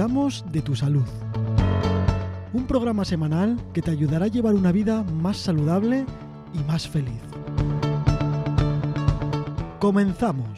Cuidamos 0.00 0.46
de 0.50 0.62
tu 0.62 0.74
salud. 0.74 1.04
Un 2.54 2.64
programa 2.64 3.04
semanal 3.04 3.60
que 3.74 3.82
te 3.82 3.90
ayudará 3.90 4.24
a 4.24 4.28
llevar 4.28 4.54
una 4.54 4.72
vida 4.72 5.02
más 5.02 5.36
saludable 5.36 6.06
y 6.54 6.66
más 6.66 6.88
feliz. 6.88 7.20
Comenzamos. 9.78 10.48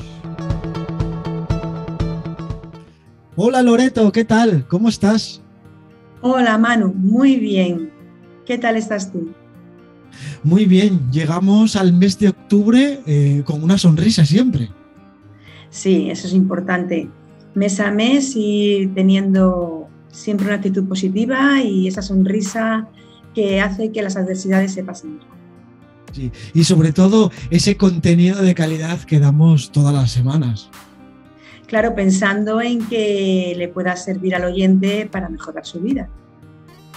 Hola 3.34 3.62
Loreto, 3.62 4.12
¿qué 4.12 4.24
tal? 4.24 4.64
¿Cómo 4.68 4.88
estás? 4.88 5.42
Hola 6.20 6.56
Manu, 6.56 6.94
muy 6.94 7.34
bien. 7.40 7.90
¿Qué 8.46 8.58
tal 8.58 8.76
estás 8.76 9.10
tú? 9.10 9.32
Muy 10.44 10.66
bien, 10.66 11.10
llegamos 11.10 11.74
al 11.74 11.92
mes 11.92 12.16
de 12.16 12.28
octubre 12.28 13.00
eh, 13.06 13.42
con 13.44 13.64
una 13.64 13.76
sonrisa 13.76 14.24
siempre. 14.24 14.70
Sí, 15.68 16.10
eso 16.10 16.28
es 16.28 16.32
importante. 16.32 17.10
Mes 17.54 17.80
a 17.80 17.90
mes 17.90 18.32
y 18.34 18.90
teniendo 18.94 19.88
siempre 20.10 20.46
una 20.46 20.56
actitud 20.56 20.86
positiva 20.86 21.60
y 21.62 21.88
esa 21.88 22.02
sonrisa 22.02 22.88
que 23.34 23.60
hace 23.60 23.92
que 23.92 24.02
las 24.02 24.16
adversidades 24.16 24.72
se 24.72 24.84
pasen. 24.84 25.20
Sí, 26.12 26.30
y 26.52 26.64
sobre 26.64 26.92
todo 26.92 27.32
ese 27.50 27.76
contenido 27.76 28.42
de 28.42 28.54
calidad 28.54 29.00
que 29.00 29.18
damos 29.18 29.72
todas 29.72 29.94
las 29.94 30.10
semanas. 30.10 30.68
Claro, 31.66 31.94
pensando 31.94 32.60
en 32.60 32.86
que 32.86 33.54
le 33.56 33.68
pueda 33.68 33.96
servir 33.96 34.34
al 34.34 34.44
oyente 34.44 35.08
para 35.10 35.30
mejorar 35.30 35.64
su 35.64 35.80
vida. 35.80 36.10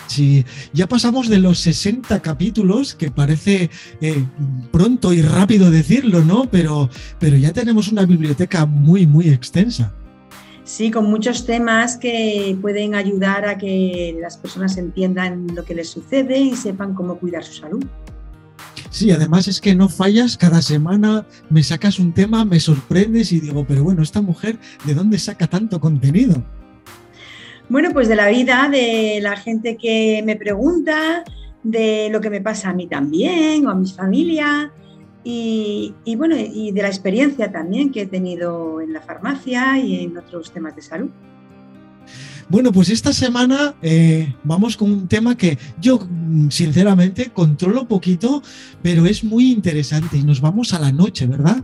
Sí, 0.07 0.45
ya 0.73 0.87
pasamos 0.87 1.29
de 1.29 1.39
los 1.39 1.59
60 1.59 2.21
capítulos, 2.21 2.93
que 2.93 3.09
parece 3.09 3.69
eh, 4.01 4.25
pronto 4.71 5.13
y 5.13 5.21
rápido 5.21 5.71
decirlo, 5.71 6.23
¿no? 6.23 6.49
Pero, 6.51 6.89
pero 7.19 7.37
ya 7.37 7.53
tenemos 7.53 7.87
una 7.87 8.05
biblioteca 8.05 8.65
muy, 8.65 9.07
muy 9.07 9.29
extensa. 9.29 9.93
Sí, 10.65 10.89
con 10.89 11.05
muchos 11.05 11.45
temas 11.45 11.95
que 11.95 12.57
pueden 12.59 12.95
ayudar 12.95 13.45
a 13.45 13.55
que 13.55 14.17
las 14.19 14.35
personas 14.35 14.75
entiendan 14.77 15.45
lo 15.53 15.63
que 15.63 15.75
les 15.75 15.89
sucede 15.89 16.39
y 16.39 16.55
sepan 16.55 16.95
cómo 16.95 17.19
cuidar 17.19 17.43
su 17.43 17.53
salud. 17.53 17.85
Sí, 18.89 19.11
además 19.11 19.47
es 19.47 19.61
que 19.61 19.75
no 19.75 19.89
fallas, 19.89 20.37
cada 20.37 20.63
semana 20.63 21.27
me 21.51 21.61
sacas 21.61 21.99
un 21.99 22.13
tema, 22.13 22.45
me 22.45 22.59
sorprendes 22.59 23.31
y 23.31 23.41
digo, 23.41 23.63
pero 23.67 23.83
bueno, 23.83 24.01
esta 24.01 24.21
mujer, 24.21 24.57
¿de 24.85 24.95
dónde 24.95 25.19
saca 25.19 25.45
tanto 25.45 25.79
contenido? 25.79 26.43
Bueno, 27.69 27.91
pues 27.93 28.07
de 28.07 28.15
la 28.15 28.29
vida, 28.29 28.67
de 28.71 29.19
la 29.21 29.37
gente 29.37 29.77
que 29.77 30.23
me 30.25 30.35
pregunta, 30.35 31.23
de 31.61 32.09
lo 32.11 32.21
que 32.21 32.31
me 32.31 32.41
pasa 32.41 32.71
a 32.71 32.73
mí 32.73 32.87
también 32.87 33.67
o 33.67 33.69
a 33.69 33.75
mi 33.75 33.87
familia 33.87 34.71
y, 35.27 36.15
bueno, 36.17 36.35
y 36.37 36.71
de 36.71 36.83
la 36.83 36.87
experiencia 36.87 37.51
también 37.51 37.91
que 37.91 38.03
he 38.03 38.05
tenido 38.05 38.79
en 38.79 38.93
la 38.93 39.01
farmacia 39.01 39.79
y 39.79 40.03
en 40.03 40.15
otros 40.17 40.51
temas 40.51 40.75
de 40.75 40.83
salud. 40.83 41.09
Bueno, 42.47 42.71
pues 42.71 42.89
esta 42.89 43.11
semana 43.11 43.73
eh, 43.81 44.35
vamos 44.43 44.77
con 44.77 44.91
un 44.91 45.07
tema 45.07 45.35
que 45.35 45.57
yo 45.81 46.07
sinceramente 46.49 47.31
controlo 47.31 47.87
poquito, 47.87 48.43
pero 48.83 49.07
es 49.07 49.23
muy 49.23 49.51
interesante 49.51 50.15
y 50.17 50.23
nos 50.23 50.39
vamos 50.39 50.75
a 50.75 50.79
la 50.79 50.91
noche, 50.91 51.25
¿verdad? 51.25 51.63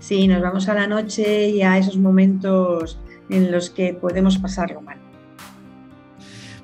Sí, 0.00 0.26
nos 0.26 0.42
vamos 0.42 0.68
a 0.68 0.74
la 0.74 0.88
noche 0.88 1.50
y 1.50 1.62
a 1.62 1.78
esos 1.78 1.96
momentos 1.96 2.98
en 3.30 3.52
los 3.52 3.70
que 3.70 3.94
podemos 3.94 4.38
pasarlo 4.38 4.80
mal. 4.80 4.98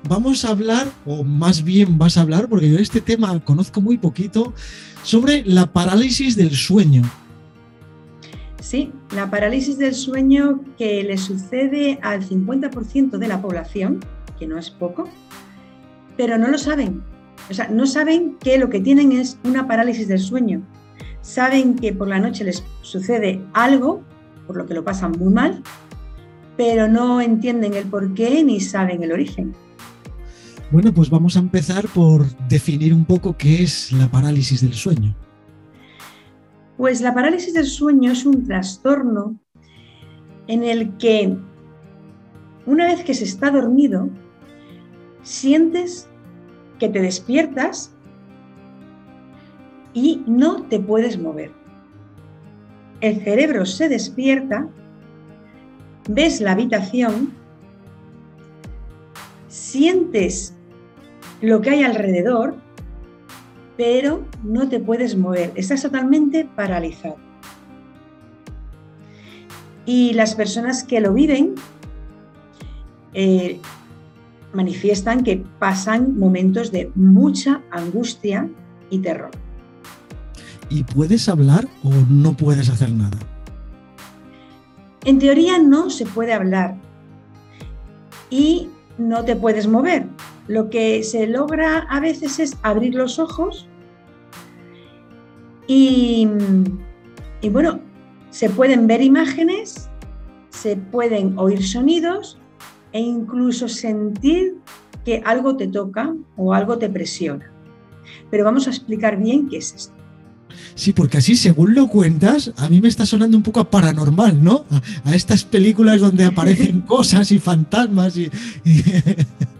Vamos 0.09 0.43
a 0.43 0.49
hablar, 0.49 0.87
o 1.05 1.23
más 1.23 1.63
bien 1.63 1.97
vas 1.97 2.17
a 2.17 2.21
hablar, 2.21 2.49
porque 2.49 2.69
yo 2.69 2.77
este 2.77 2.99
tema 2.99 3.39
conozco 3.39 3.79
muy 3.79 3.97
poquito, 3.97 4.53
sobre 5.03 5.43
la 5.45 5.65
parálisis 5.67 6.35
del 6.35 6.51
sueño. 6.51 7.03
Sí, 8.59 8.91
la 9.15 9.29
parálisis 9.29 9.77
del 9.77 9.95
sueño 9.95 10.61
que 10.77 11.03
le 11.03 11.17
sucede 11.17 11.99
al 12.01 12.27
50% 12.27 13.17
de 13.17 13.27
la 13.27 13.41
población, 13.41 13.99
que 14.37 14.47
no 14.47 14.57
es 14.57 14.69
poco, 14.69 15.09
pero 16.15 16.37
no 16.37 16.47
lo 16.47 16.57
saben. 16.57 17.01
O 17.49 17.53
sea, 17.53 17.67
no 17.67 17.85
saben 17.85 18.37
que 18.39 18.57
lo 18.57 18.69
que 18.69 18.79
tienen 18.79 19.11
es 19.11 19.37
una 19.43 19.67
parálisis 19.67 20.07
del 20.07 20.19
sueño. 20.19 20.61
Saben 21.21 21.75
que 21.75 21.91
por 21.93 22.07
la 22.07 22.19
noche 22.19 22.43
les 22.43 22.63
sucede 22.81 23.41
algo, 23.53 24.03
por 24.47 24.57
lo 24.57 24.65
que 24.67 24.73
lo 24.73 24.83
pasan 24.83 25.13
muy 25.17 25.33
mal, 25.33 25.63
pero 26.55 26.87
no 26.87 27.21
entienden 27.21 27.73
el 27.73 27.85
por 27.85 28.13
qué 28.13 28.43
ni 28.43 28.59
saben 28.59 29.03
el 29.03 29.11
origen. 29.11 29.55
Bueno, 30.71 30.93
pues 30.93 31.09
vamos 31.09 31.35
a 31.35 31.39
empezar 31.39 31.85
por 31.89 32.25
definir 32.47 32.93
un 32.93 33.03
poco 33.03 33.35
qué 33.37 33.63
es 33.63 33.91
la 33.91 34.09
parálisis 34.09 34.61
del 34.61 34.73
sueño. 34.73 35.13
Pues 36.77 37.01
la 37.01 37.13
parálisis 37.13 37.53
del 37.53 37.65
sueño 37.65 38.11
es 38.11 38.25
un 38.25 38.45
trastorno 38.45 39.37
en 40.47 40.63
el 40.63 40.95
que 40.97 41.37
una 42.65 42.85
vez 42.85 43.03
que 43.03 43.13
se 43.13 43.25
está 43.25 43.51
dormido, 43.51 44.09
sientes 45.23 46.07
que 46.79 46.87
te 46.87 47.01
despiertas 47.01 47.93
y 49.93 50.23
no 50.25 50.63
te 50.63 50.79
puedes 50.79 51.19
mover. 51.19 51.51
El 53.01 53.21
cerebro 53.23 53.65
se 53.65 53.89
despierta 53.89 54.69
ves 56.07 56.41
la 56.41 56.53
habitación, 56.53 57.33
sientes 59.47 60.55
lo 61.41 61.61
que 61.61 61.71
hay 61.71 61.83
alrededor, 61.83 62.55
pero 63.77 64.23
no 64.43 64.69
te 64.69 64.79
puedes 64.79 65.17
mover, 65.17 65.51
estás 65.55 65.81
totalmente 65.81 66.47
paralizado. 66.55 67.17
Y 69.85 70.13
las 70.13 70.35
personas 70.35 70.83
que 70.83 71.01
lo 71.01 71.13
viven 71.13 71.55
eh, 73.13 73.59
manifiestan 74.53 75.23
que 75.23 75.43
pasan 75.59 76.17
momentos 76.17 76.71
de 76.71 76.91
mucha 76.95 77.61
angustia 77.71 78.49
y 78.89 78.99
terror. 78.99 79.31
¿Y 80.69 80.83
puedes 80.83 81.27
hablar 81.27 81.67
o 81.83 81.91
no 82.09 82.37
puedes 82.37 82.69
hacer 82.69 82.91
nada? 82.91 83.17
En 85.03 85.19
teoría 85.19 85.57
no 85.57 85.89
se 85.89 86.05
puede 86.05 86.33
hablar 86.33 86.75
y 88.29 88.69
no 88.97 89.25
te 89.25 89.35
puedes 89.35 89.67
mover. 89.67 90.07
Lo 90.51 90.69
que 90.69 91.01
se 91.05 91.27
logra 91.27 91.87
a 91.89 92.01
veces 92.01 92.37
es 92.37 92.57
abrir 92.61 92.93
los 92.93 93.19
ojos 93.19 93.69
y, 95.65 96.27
bueno, 97.49 97.79
se 98.31 98.49
pueden 98.49 98.85
ver 98.85 99.01
imágenes, 99.01 99.89
se 100.49 100.75
pueden 100.75 101.39
oír 101.39 101.65
sonidos 101.65 102.37
e 102.91 102.99
incluso 102.99 103.69
sentir 103.69 104.57
que 105.05 105.21
algo 105.23 105.55
te 105.55 105.69
toca 105.69 106.13
o 106.35 106.53
algo 106.53 106.77
te 106.77 106.89
presiona. 106.89 107.49
Pero 108.29 108.43
vamos 108.43 108.67
a 108.67 108.71
explicar 108.71 109.15
bien 109.17 109.47
qué 109.47 109.59
es 109.59 109.73
esto. 109.73 109.93
Sí, 110.75 110.91
porque 110.91 111.19
así, 111.19 111.37
según 111.37 111.75
lo 111.75 111.87
cuentas, 111.87 112.51
a 112.57 112.67
mí 112.67 112.81
me 112.81 112.89
está 112.89 113.05
sonando 113.05 113.37
un 113.37 113.43
poco 113.43 113.61
a 113.61 113.69
paranormal, 113.69 114.43
¿no? 114.43 114.65
A, 115.05 115.15
estas 115.15 115.45
películas 115.45 116.01
donde 116.01 116.25
aparecen 116.25 116.81
cosas 116.87 117.31
y 117.31 117.39
fantasmas 117.39 118.17
y... 118.17 118.29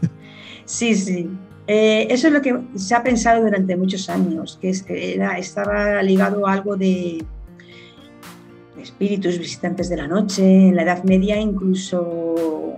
sí, 0.65 0.95
sí. 0.95 1.29
Eh, 1.67 2.07
eso 2.09 2.27
es 2.27 2.33
lo 2.33 2.41
que 2.41 2.59
se 2.75 2.95
ha 2.95 3.03
pensado 3.03 3.43
durante 3.43 3.75
muchos 3.75 4.09
años, 4.09 4.59
que 4.59 5.13
era, 5.13 5.37
estaba 5.37 6.01
ligado 6.01 6.47
a 6.47 6.53
algo 6.53 6.75
de, 6.75 7.23
espíritus 8.81 9.37
visitantes 9.37 9.89
de 9.89 9.97
la 9.97 10.07
noche. 10.07 10.43
En 10.43 10.75
la 10.75 10.83
Edad 10.83 11.03
Media 11.03 11.39
incluso 11.39 12.77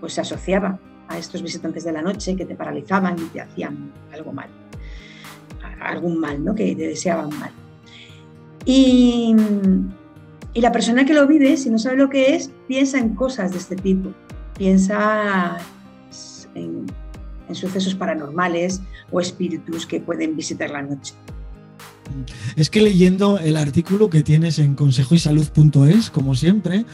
pues 0.00 0.12
se 0.12 0.20
asociaba 0.20 0.78
a 1.08 1.18
estos 1.18 1.42
visitantes 1.42 1.84
de 1.84 1.92
la 1.92 2.02
noche 2.02 2.36
que 2.36 2.44
te 2.44 2.54
paralizaban 2.54 3.16
y 3.18 3.24
te 3.28 3.40
hacían 3.40 3.92
algo 4.12 4.32
mal, 4.32 4.48
algún 5.80 6.18
mal, 6.18 6.44
¿no? 6.44 6.54
que 6.54 6.74
te 6.74 6.88
deseaban 6.88 7.30
mal. 7.38 7.50
Y, 8.64 9.34
la 10.54 10.72
persona 10.72 11.04
que 11.04 11.14
lo 11.14 11.26
vive, 11.28 11.56
si 11.56 11.70
no 11.70 11.78
sabe 11.78 11.96
lo 11.96 12.10
que 12.10 12.34
es, 12.34 12.50
piensa 12.66 12.98
en 12.98 13.14
cosas 13.14 13.52
de 13.52 13.58
este 13.58 13.76
tipo. 13.76 14.10
Piensa 14.56 15.56
en, 16.56 16.86
sucesos 17.54 17.94
paranormales 17.94 18.80
o 19.10 19.20
espíritus 19.20 19.86
que 19.86 20.00
pueden 20.00 20.36
visitar 20.36 20.70
la 20.70 20.82
noche. 20.82 21.14
Es 22.56 22.70
que 22.70 22.80
leyendo 22.80 23.38
el 23.38 23.56
artículo 23.56 24.08
que 24.08 24.22
tienes 24.22 24.58
en 24.58 24.74
consejoysalud.es, 24.74 26.10
como 26.10 26.34
siempre, 26.34 26.84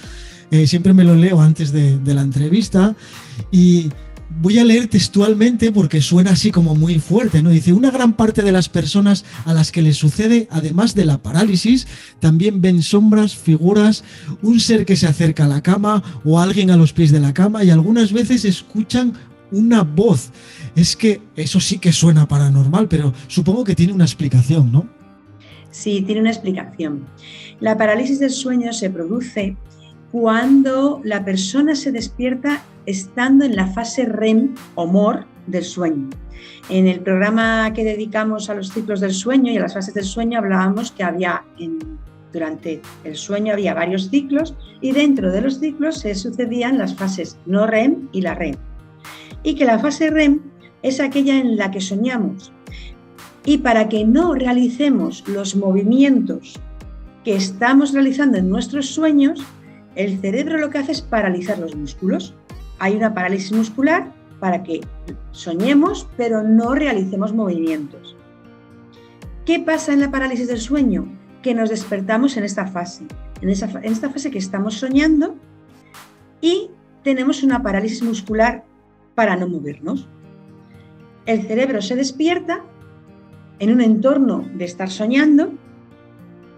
eh, 0.50 0.66
siempre 0.66 0.92
me 0.92 1.04
lo 1.04 1.14
leo 1.14 1.40
antes 1.40 1.72
de, 1.72 1.98
de 1.98 2.14
la 2.14 2.22
entrevista 2.22 2.96
y 3.50 3.90
voy 4.40 4.58
a 4.58 4.64
leer 4.64 4.88
textualmente 4.88 5.72
porque 5.72 6.00
suena 6.00 6.32
así 6.32 6.50
como 6.50 6.74
muy 6.74 6.98
fuerte, 6.98 7.42
¿no? 7.42 7.50
Dice, 7.50 7.72
una 7.72 7.90
gran 7.90 8.14
parte 8.14 8.42
de 8.42 8.52
las 8.52 8.68
personas 8.68 9.24
a 9.44 9.54
las 9.54 9.70
que 9.72 9.82
les 9.82 9.96
sucede, 9.96 10.48
además 10.50 10.94
de 10.94 11.04
la 11.04 11.22
parálisis, 11.22 11.86
también 12.20 12.60
ven 12.60 12.82
sombras, 12.82 13.36
figuras, 13.36 14.04
un 14.42 14.60
ser 14.60 14.84
que 14.84 14.96
se 14.96 15.06
acerca 15.06 15.44
a 15.44 15.48
la 15.48 15.62
cama 15.62 16.02
o 16.24 16.40
alguien 16.40 16.70
a 16.70 16.76
los 16.76 16.92
pies 16.92 17.12
de 17.12 17.20
la 17.20 17.34
cama 17.34 17.64
y 17.64 17.70
algunas 17.70 18.12
veces 18.12 18.44
escuchan 18.44 19.14
una 19.54 19.82
voz. 19.82 20.30
Es 20.74 20.96
que 20.96 21.22
eso 21.36 21.60
sí 21.60 21.78
que 21.78 21.92
suena 21.92 22.26
paranormal, 22.26 22.88
pero 22.88 23.12
supongo 23.28 23.64
que 23.64 23.74
tiene 23.74 23.92
una 23.92 24.04
explicación, 24.04 24.70
¿no? 24.70 24.86
Sí, 25.70 26.02
tiene 26.02 26.20
una 26.20 26.30
explicación. 26.30 27.06
La 27.60 27.76
parálisis 27.76 28.20
del 28.20 28.30
sueño 28.30 28.72
se 28.72 28.90
produce 28.90 29.56
cuando 30.12 31.00
la 31.04 31.24
persona 31.24 31.74
se 31.74 31.90
despierta 31.90 32.62
estando 32.86 33.44
en 33.44 33.56
la 33.56 33.66
fase 33.66 34.04
REM 34.04 34.54
o 34.74 34.86
MOR 34.86 35.26
del 35.46 35.64
sueño. 35.64 36.10
En 36.68 36.86
el 36.86 37.00
programa 37.00 37.72
que 37.72 37.84
dedicamos 37.84 38.48
a 38.50 38.54
los 38.54 38.70
ciclos 38.70 39.00
del 39.00 39.12
sueño 39.12 39.50
y 39.50 39.56
a 39.56 39.60
las 39.60 39.74
fases 39.74 39.94
del 39.94 40.04
sueño 40.04 40.38
hablábamos 40.38 40.92
que 40.92 41.02
había 41.02 41.42
durante 42.32 42.82
el 43.04 43.16
sueño 43.16 43.52
había 43.52 43.74
varios 43.74 44.10
ciclos 44.10 44.54
y 44.80 44.92
dentro 44.92 45.30
de 45.30 45.40
los 45.40 45.60
ciclos 45.60 46.00
se 46.00 46.14
sucedían 46.14 46.78
las 46.78 46.94
fases 46.94 47.38
no 47.46 47.66
REM 47.66 48.08
y 48.12 48.20
la 48.20 48.34
REM. 48.34 48.56
Y 49.44 49.54
que 49.54 49.64
la 49.64 49.78
fase 49.78 50.10
REM 50.10 50.40
es 50.82 50.98
aquella 50.98 51.38
en 51.38 51.56
la 51.56 51.70
que 51.70 51.80
soñamos. 51.80 52.52
Y 53.44 53.58
para 53.58 53.88
que 53.88 54.04
no 54.04 54.34
realicemos 54.34 55.22
los 55.28 55.54
movimientos 55.54 56.58
que 57.24 57.36
estamos 57.36 57.92
realizando 57.92 58.38
en 58.38 58.48
nuestros 58.48 58.88
sueños, 58.88 59.44
el 59.94 60.18
cerebro 60.18 60.58
lo 60.58 60.70
que 60.70 60.78
hace 60.78 60.92
es 60.92 61.02
paralizar 61.02 61.58
los 61.58 61.76
músculos. 61.76 62.34
Hay 62.78 62.96
una 62.96 63.14
parálisis 63.14 63.52
muscular 63.52 64.12
para 64.40 64.62
que 64.62 64.80
soñemos, 65.30 66.08
pero 66.16 66.42
no 66.42 66.74
realicemos 66.74 67.32
movimientos. 67.32 68.16
¿Qué 69.44 69.60
pasa 69.60 69.92
en 69.92 70.00
la 70.00 70.10
parálisis 70.10 70.48
del 70.48 70.60
sueño? 70.60 71.06
Que 71.42 71.54
nos 71.54 71.68
despertamos 71.68 72.36
en 72.38 72.44
esta 72.44 72.66
fase, 72.66 73.04
en, 73.42 73.50
en 73.50 73.92
esta 73.92 74.10
fase 74.10 74.30
que 74.30 74.38
estamos 74.38 74.74
soñando 74.74 75.36
y 76.40 76.70
tenemos 77.02 77.42
una 77.42 77.62
parálisis 77.62 78.02
muscular 78.02 78.64
para 79.14 79.36
no 79.36 79.48
movernos. 79.48 80.08
El 81.26 81.42
cerebro 81.42 81.80
se 81.80 81.96
despierta 81.96 82.62
en 83.58 83.72
un 83.72 83.80
entorno 83.80 84.44
de 84.54 84.64
estar 84.64 84.90
soñando 84.90 85.52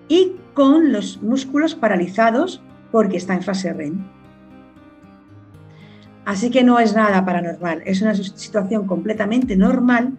y 0.09 0.33
con 0.55 0.93
los 0.93 1.23
músculos 1.23 1.75
paralizados 1.75 2.63
porque 2.91 3.17
está 3.17 3.35
en 3.35 3.43
fase 3.43 3.73
REM. 3.73 4.05
Así 6.25 6.51
que 6.51 6.65
no 6.65 6.81
es 6.81 6.95
nada 6.95 7.25
paranormal, 7.25 7.83
es 7.85 8.03
una 8.03 8.15
situación 8.15 8.87
completamente 8.87 9.57
normal 9.57 10.19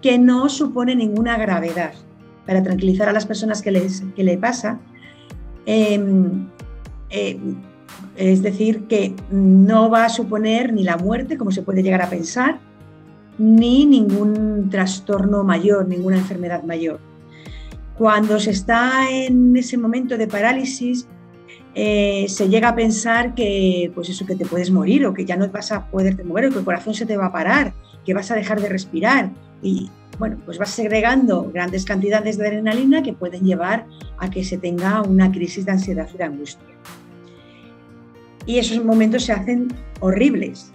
que 0.00 0.18
no 0.18 0.48
supone 0.48 0.94
ninguna 0.94 1.36
gravedad. 1.36 1.94
Para 2.46 2.62
tranquilizar 2.62 3.08
a 3.08 3.12
las 3.12 3.26
personas 3.26 3.62
que 3.62 3.88
que 4.14 4.24
le 4.24 4.36
pasa, 4.36 4.80
em, 5.64 6.48
eh, 7.10 7.38
es 8.16 8.42
decir, 8.42 8.84
que 8.84 9.14
no 9.30 9.90
va 9.90 10.04
a 10.04 10.08
suponer 10.08 10.72
ni 10.72 10.84
la 10.84 10.96
muerte, 10.96 11.36
como 11.36 11.50
se 11.50 11.62
puede 11.62 11.82
llegar 11.82 12.02
a 12.02 12.10
pensar, 12.10 12.58
ni 13.38 13.86
ningún 13.86 14.68
trastorno 14.70 15.44
mayor, 15.44 15.88
ninguna 15.88 16.18
enfermedad 16.18 16.62
mayor. 16.64 17.00
Cuando 17.96 18.38
se 18.38 18.50
está 18.50 19.10
en 19.10 19.56
ese 19.56 19.78
momento 19.78 20.18
de 20.18 20.26
parálisis, 20.26 21.06
eh, 21.74 22.26
se 22.28 22.48
llega 22.48 22.68
a 22.68 22.74
pensar 22.74 23.34
que, 23.34 23.90
pues 23.94 24.08
eso, 24.10 24.26
que 24.26 24.36
te 24.36 24.44
puedes 24.44 24.70
morir 24.70 25.06
o 25.06 25.14
que 25.14 25.24
ya 25.24 25.36
no 25.36 25.48
vas 25.48 25.72
a 25.72 25.86
poderte 25.86 26.24
mover 26.24 26.46
o 26.46 26.50
que 26.50 26.58
el 26.58 26.64
corazón 26.64 26.94
se 26.94 27.06
te 27.06 27.16
va 27.16 27.26
a 27.26 27.32
parar, 27.32 27.72
que 28.04 28.12
vas 28.12 28.30
a 28.30 28.34
dejar 28.34 28.60
de 28.60 28.68
respirar. 28.68 29.30
Y 29.62 29.90
bueno, 30.18 30.38
pues 30.44 30.58
vas 30.58 30.70
segregando 30.70 31.50
grandes 31.52 31.84
cantidades 31.84 32.36
de 32.36 32.46
adrenalina 32.46 33.02
que 33.02 33.12
pueden 33.12 33.44
llevar 33.44 33.86
a 34.18 34.30
que 34.30 34.44
se 34.44 34.58
tenga 34.58 35.02
una 35.02 35.32
crisis 35.32 35.64
de 35.64 35.72
ansiedad 35.72 36.08
y 36.12 36.18
de 36.18 36.24
angustia. 36.24 36.68
Y 38.46 38.58
esos 38.58 38.84
momentos 38.84 39.24
se 39.24 39.32
hacen 39.32 39.68
horribles. 40.00 40.72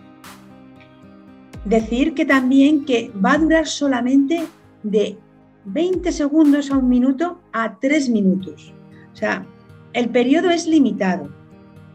Decir 1.66 2.14
que 2.14 2.26
también 2.26 2.86
que 2.86 3.12
va 3.24 3.34
a 3.34 3.38
durar 3.38 3.68
solamente 3.68 4.46
de 4.84 5.18
20 5.66 6.12
segundos 6.12 6.72
a 6.72 6.78
un 6.78 6.88
minuto 6.88 7.42
a 7.52 7.78
3 7.78 8.10
minutos. 8.10 8.74
O 9.14 9.16
sea, 9.16 9.46
el 9.94 10.10
periodo 10.10 10.52
es 10.52 10.68
limitado, 10.68 11.30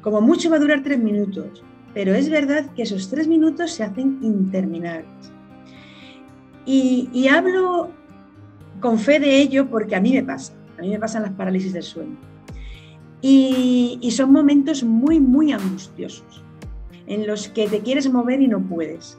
como 0.00 0.20
mucho 0.20 0.50
va 0.50 0.56
a 0.56 0.58
durar 0.58 0.82
tres 0.82 0.98
minutos, 0.98 1.62
pero 1.94 2.12
es 2.12 2.28
verdad 2.28 2.66
que 2.74 2.82
esos 2.82 3.08
tres 3.08 3.28
minutos 3.28 3.70
se 3.70 3.84
hacen 3.84 4.18
interminables. 4.22 5.32
Y, 6.66 7.28
hablo 7.28 7.90
con 8.80 8.98
fe 8.98 9.20
de 9.20 9.40
ello 9.40 9.68
porque 9.68 9.94
a 9.94 10.00
mí 10.00 10.12
me 10.12 10.24
pasa, 10.24 10.52
a 10.78 10.82
mí 10.82 10.88
me 10.88 10.98
pasan 10.98 11.22
las 11.22 11.32
parálisis 11.32 11.72
del 11.72 11.84
sueño. 11.84 12.16
Y, 13.22 13.98
son 14.10 14.32
momentos 14.32 14.82
muy, 14.82 15.20
muy 15.20 15.52
angustiosos, 15.52 16.42
en 17.06 17.26
los 17.26 17.48
que 17.48 17.68
te 17.68 17.80
quieres 17.80 18.10
mover 18.10 18.42
y 18.42 18.48
no 18.48 18.60
puedes. 18.60 19.16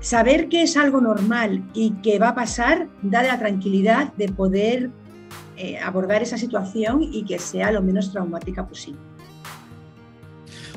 Saber 0.00 0.48
que 0.48 0.62
es 0.62 0.76
algo 0.76 1.00
normal 1.00 1.64
y 1.74 1.90
que 2.02 2.18
va 2.18 2.28
a 2.28 2.34
pasar 2.34 2.88
da 3.02 3.22
la 3.22 3.38
tranquilidad 3.38 4.12
de 4.14 4.28
poder 4.28 4.90
eh, 5.56 5.78
abordar 5.78 6.22
esa 6.22 6.38
situación 6.38 7.02
y 7.02 7.24
que 7.24 7.38
sea 7.38 7.72
lo 7.72 7.82
menos 7.82 8.12
traumática 8.12 8.66
posible. 8.66 9.00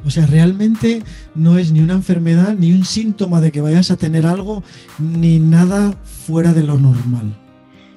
O 0.06 0.09
sea, 0.09 0.25
realmente 0.25 1.03
no 1.35 1.57
es 1.57 1.71
ni 1.71 1.80
una 1.80 1.94
enfermedad, 1.94 2.56
ni 2.57 2.74
un 2.74 2.83
síntoma 2.83 3.39
de 3.39 3.51
que 3.51 3.62
vayas 3.62 3.91
a 3.91 3.97
tener 3.97 4.25
algo, 4.25 4.63
ni 5.00 5.39
nada 5.39 5.94
fuera 6.03 6.53
de 6.53 6.63
lo 6.63 6.77
normal. 6.77 7.43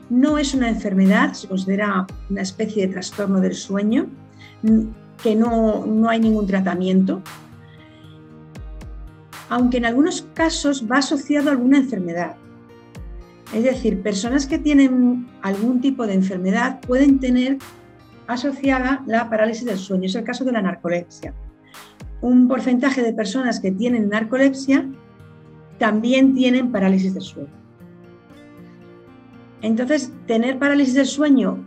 No 0.09 0.39
es 0.39 0.55
una 0.55 0.69
enfermedad, 0.69 1.33
se 1.33 1.49
considera 1.49 2.07
una 2.31 2.43
especie 2.43 2.87
de 2.87 2.93
trastorno 2.93 3.41
del 3.41 3.55
sueño, 3.55 4.07
que 5.23 5.35
no, 5.35 5.85
no 5.87 6.09
hay 6.09 6.21
ningún 6.21 6.47
tratamiento, 6.47 7.23
aunque 9.49 9.79
en 9.79 9.87
algunos 9.87 10.27
casos 10.35 10.87
va 10.91 10.99
asociado 10.99 11.49
a 11.49 11.53
alguna 11.53 11.79
enfermedad. 11.79 12.37
Es 13.55 13.63
decir, 13.63 14.03
personas 14.03 14.47
que 14.47 14.59
tienen 14.59 15.29
algún 15.43 15.81
tipo 15.81 16.07
de 16.07 16.15
enfermedad 16.15 16.81
pueden 16.81 17.21
tener 17.21 17.59
asociada 18.27 19.03
la 19.07 19.31
parálisis 19.31 19.65
del 19.65 19.79
sueño. 19.79 20.07
Es 20.07 20.15
el 20.17 20.25
caso 20.25 20.45
de 20.45 20.53
la 20.53 20.63
narcolepsia. 20.63 21.33
Un 22.21 22.49
porcentaje 22.49 23.03
de 23.03 23.13
personas 23.13 23.61
que 23.61 23.71
tienen 23.71 24.09
narcolepsia 24.09 24.89
también 25.79 26.35
tienen 26.35 26.73
parálisis 26.73 27.15
del 27.15 27.23
sueño. 27.23 27.66
Entonces, 29.63 30.13
tener 30.27 30.59
parálisis 30.59 30.95
del 30.95 31.07
sueño, 31.07 31.59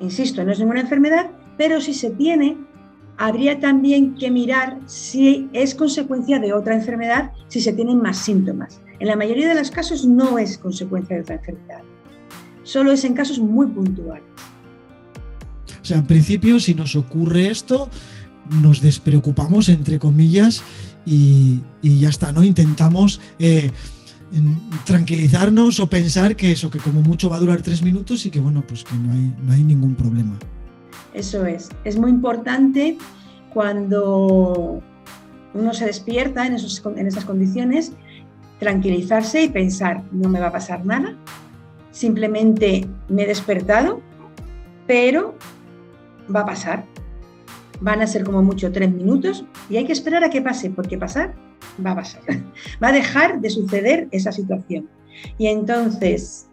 insisto, 0.00 0.44
no 0.44 0.52
es 0.52 0.58
ninguna 0.58 0.80
enfermedad, 0.80 1.30
pero 1.56 1.80
si 1.80 1.94
se 1.94 2.10
tiene, 2.10 2.56
habría 3.16 3.60
también 3.60 4.14
que 4.14 4.30
mirar 4.30 4.78
si 4.86 5.48
es 5.52 5.74
consecuencia 5.74 6.38
de 6.38 6.52
otra 6.52 6.74
enfermedad, 6.74 7.32
si 7.48 7.60
se 7.60 7.72
tienen 7.72 8.00
más 8.00 8.18
síntomas. 8.18 8.80
En 8.98 9.08
la 9.08 9.16
mayoría 9.16 9.48
de 9.48 9.54
los 9.54 9.70
casos 9.70 10.04
no 10.06 10.38
es 10.38 10.58
consecuencia 10.58 11.16
de 11.16 11.22
otra 11.22 11.36
enfermedad, 11.36 11.82
solo 12.62 12.92
es 12.92 13.04
en 13.04 13.14
casos 13.14 13.38
muy 13.38 13.66
puntuales. 13.66 14.24
O 15.80 15.84
sea, 15.84 15.98
en 15.98 16.06
principio, 16.06 16.58
si 16.58 16.74
nos 16.74 16.96
ocurre 16.96 17.48
esto, 17.48 17.88
nos 18.62 18.80
despreocupamos, 18.80 19.68
entre 19.68 19.98
comillas, 19.98 20.62
y, 21.04 21.60
ya 21.82 22.08
está, 22.08 22.32
¿no? 22.32 22.42
Intentamos 22.42 23.20
eh, 23.38 23.70
tranquilizarnos 24.84 25.80
o 25.80 25.86
pensar 25.88 26.36
que 26.36 26.52
eso, 26.52 26.70
que 26.70 26.78
como 26.78 27.00
mucho 27.00 27.30
va 27.30 27.36
a 27.36 27.40
durar 27.40 27.62
tres 27.62 27.82
minutos 27.82 28.26
y 28.26 28.30
que 28.30 28.40
bueno, 28.40 28.62
pues 28.66 28.84
que 28.84 28.94
no 28.96 29.12
hay, 29.12 29.34
no 29.44 29.52
hay 29.52 29.62
ningún 29.62 29.94
problema. 29.94 30.36
Eso 31.14 31.46
es. 31.46 31.68
Es 31.84 31.96
muy 31.96 32.10
importante 32.10 32.98
cuando 33.52 34.82
uno 35.54 35.74
se 35.74 35.86
despierta 35.86 36.46
en, 36.46 36.54
esos, 36.54 36.82
en 36.84 37.06
esas 37.06 37.24
condiciones 37.24 37.92
tranquilizarse 38.58 39.42
y 39.42 39.48
pensar, 39.48 40.02
no 40.12 40.28
me 40.28 40.40
va 40.40 40.48
a 40.48 40.52
pasar 40.52 40.84
nada, 40.84 41.14
simplemente 41.90 42.86
me 43.08 43.22
he 43.22 43.26
despertado, 43.26 44.00
pero 44.86 45.36
va 46.34 46.40
a 46.40 46.46
pasar. 46.46 46.84
Van 47.80 48.00
a 48.00 48.06
ser 48.06 48.24
como 48.24 48.42
mucho 48.42 48.72
tres 48.72 48.92
minutos 48.92 49.44
y 49.68 49.76
hay 49.76 49.84
que 49.84 49.92
esperar 49.92 50.24
a 50.24 50.30
que 50.30 50.40
pase, 50.40 50.70
porque 50.70 50.96
pasar 50.96 51.34
va 51.84 51.92
a 51.92 51.96
pasar. 51.96 52.22
Va 52.82 52.88
a 52.88 52.92
dejar 52.92 53.40
de 53.40 53.50
suceder 53.50 54.08
esa 54.10 54.32
situación. 54.32 54.88
Y 55.38 55.46
entonces, 55.46 56.48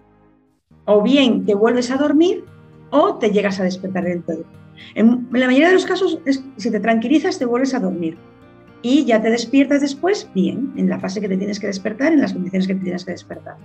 o 0.86 1.01
bien 1.01 1.46
te 1.46 1.53
vuelves 1.53 1.92
a 1.92 1.98
dormir 1.98 2.46
o 2.89 3.15
te 3.15 3.32
llegas 3.32 3.60
a 3.60 3.63
despertar 3.63 4.03
del 4.03 4.24
todo. 4.24 4.44
En, 4.96 5.27
la 5.32 5.48
mayoría 5.48 5.68
de 5.68 5.74
los 5.74 5.86
casos, 5.86 6.20
si 6.58 6.72
te 6.72 6.80
tranquilizas, 6.80 7.39
te 7.39 7.46
vuelves 7.46 7.74
a 7.74 7.80
dormir 7.80 8.18
y 8.82 9.06
ya 9.06 9.22
te 9.22 9.30
despiertas 9.30 9.82
después, 9.82 10.30
bien, 10.36 10.74
en 10.75 10.89
la 10.89 11.00
fase 11.00 11.22
que 11.22 11.30
te 11.30 11.38
tienes 11.38 11.60
que 11.60 11.68
despertar, 11.68 12.12
en 12.12 12.22
las 12.22 12.34
condiciones 12.34 12.68
que 12.68 12.75
te 12.75 12.82
tienes 12.82 13.06
que 13.06 13.12
despertar. 13.12 13.56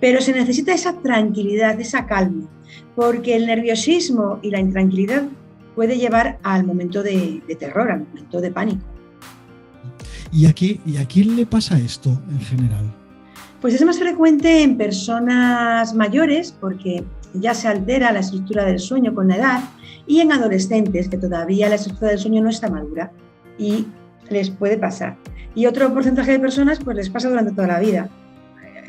Pero 0.00 0.20
se 0.22 0.32
necesita 0.32 0.72
esa 0.72 0.94
tranquilidad, 1.00 1.78
esa 1.78 2.06
calma, 2.06 2.48
porque 2.96 3.36
el 3.36 3.46
nerviosismo 3.46 4.38
y 4.40 4.50
la 4.50 4.60
intranquilidad 4.60 5.24
puede 5.74 5.98
llevar 5.98 6.38
al 6.42 6.64
momento 6.64 7.02
de, 7.02 7.42
terror, 7.58 7.90
al 7.90 8.00
momento 8.00 8.40
de 8.40 8.50
pánico. 8.50 8.82
¿Y, 10.32 10.46
aquí, 10.46 10.80
¿Y 10.86 10.96
a 10.96 11.06
quién 11.06 11.36
le 11.36 11.46
pasa 11.46 11.78
esto 11.78 12.10
en 12.30 12.40
general? 12.40 12.94
Pues 13.60 13.74
es 13.74 13.84
más 13.84 13.98
frecuente 13.98 14.62
en 14.62 14.76
personas 14.76 15.94
mayores 15.94 16.54
porque 16.58 17.04
ya 17.34 17.54
se 17.54 17.68
altera 17.68 18.12
la 18.12 18.20
estructura 18.20 18.64
del 18.64 18.78
sueño 18.78 19.14
con 19.14 19.28
la 19.28 19.36
edad 19.36 19.60
y 20.06 20.20
en 20.20 20.32
adolescentes 20.32 21.08
que 21.08 21.18
todavía 21.18 21.68
la 21.68 21.74
estructura 21.74 22.10
del 22.10 22.18
sueño 22.18 22.42
no 22.42 22.48
está 22.48 22.70
madura 22.70 23.12
y 23.58 23.86
les 24.30 24.50
puede 24.50 24.78
pasar. 24.78 25.16
Y 25.54 25.66
otro 25.66 25.92
porcentaje 25.92 26.32
de 26.32 26.38
personas 26.38 26.78
pues 26.82 26.96
les 26.96 27.10
pasa 27.10 27.28
durante 27.28 27.52
toda 27.52 27.66
la 27.66 27.80
vida. 27.80 28.08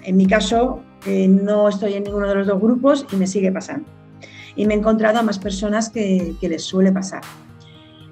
En 0.03 0.17
mi 0.17 0.25
caso 0.25 0.81
eh, 1.05 1.27
no 1.27 1.67
estoy 1.67 1.95
en 1.95 2.03
ninguno 2.03 2.27
de 2.27 2.35
los 2.35 2.47
dos 2.47 2.61
grupos 2.61 3.05
y 3.11 3.15
me 3.15 3.27
sigue 3.27 3.51
pasando. 3.51 3.85
Y 4.55 4.65
me 4.65 4.73
he 4.73 4.77
encontrado 4.77 5.19
a 5.19 5.23
más 5.23 5.39
personas 5.39 5.89
que, 5.89 6.35
les 6.41 6.63
suele 6.63 6.91
pasar. 6.91 7.21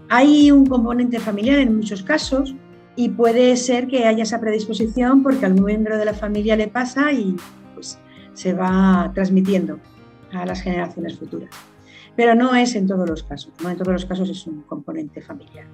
Hay 0.09 0.51
un 0.51 0.65
componente 0.65 1.19
familiar 1.19 1.59
en 1.59 1.75
muchos 1.75 2.01
casos 2.01 2.55
y 2.95 3.09
puede 3.09 3.55
ser 3.57 3.87
que 3.87 4.05
haya 4.05 4.23
esa 4.23 4.39
predisposición 4.39 5.23
porque 5.23 5.45
algún 5.45 5.65
miembro 5.65 5.97
de 5.97 6.05
la 6.05 6.13
familia 6.13 6.55
le 6.55 6.67
pasa 6.67 7.11
y 7.11 7.35
pues 7.73 7.99
se 8.33 8.53
va 8.53 9.11
transmitiendo 9.13 9.79
a 10.31 10.45
las 10.45 10.61
generaciones 10.61 11.17
futuras. 11.17 11.49
Pero 12.15 12.35
no 12.35 12.55
es 12.55 12.75
en 12.75 12.87
todos 12.87 13.09
los 13.09 13.23
casos, 13.23 13.53
no 13.63 13.69
en 13.69 13.77
todos 13.77 13.93
los 13.93 14.05
casos 14.05 14.29
es 14.29 14.45
un 14.47 14.61
componente 14.63 15.21
familiar. 15.21 15.65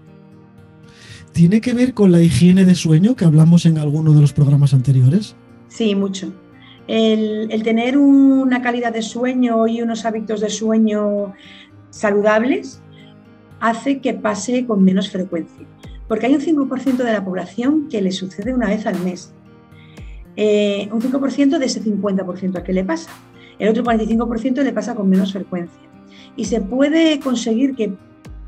¿Tiene 1.32 1.60
que 1.60 1.74
ver 1.74 1.94
con 1.94 2.12
la 2.12 2.22
higiene 2.22 2.64
de 2.64 2.76
sueño 2.76 3.16
que 3.16 3.26
hablamos 3.26 3.66
en 3.66 3.78
alguno 3.78 4.14
de 4.14 4.22
los 4.22 4.32
programas 4.32 4.74
anteriores? 4.74 5.36
Sí, 5.68 5.94
mucho. 5.94 6.32
El, 6.88 7.62
tener 7.64 7.98
una 7.98 8.62
calidad 8.62 8.94
de 8.94 9.02
sueño 9.02 9.68
y 9.68 9.82
unos 9.82 10.06
hábitos 10.06 10.40
de 10.40 10.50
sueño 10.50 11.34
saludables 11.90 12.82
hace 13.60 14.00
que 14.00 14.14
pase 14.14 14.66
con 14.66 14.84
menos 14.84 15.10
frecuencia. 15.10 15.66
Porque 16.08 16.28
hay 16.28 16.36
un 16.36 16.42
5% 16.42 16.98
de 16.98 17.12
la 17.12 17.24
población 17.24 17.88
que 17.90 18.02
le 18.02 18.12
sucede 18.12 18.54
una 18.54 18.68
vez 18.68 18.86
al 18.86 19.00
mes. 19.00 19.34
Eh, 20.36 20.90
un 20.92 21.02
5% 21.02 21.58
de 21.58 21.66
ese 21.66 21.84
50% 21.84 22.58
al 22.58 22.64
que 22.64 22.74
le 22.74 22.84
pasa. 22.84 23.10
El 23.58 23.70
otro 23.70 23.84
45% 23.84 24.64
le 24.64 24.74
pasa 24.74 24.96
con 24.96 25.10
menos 25.10 25.34
frecuencia. 25.34 25.80
Y 26.36 26.46
se 26.46 26.62
puede 26.62 27.20
conseguir 27.20 27.76
que 27.76 27.94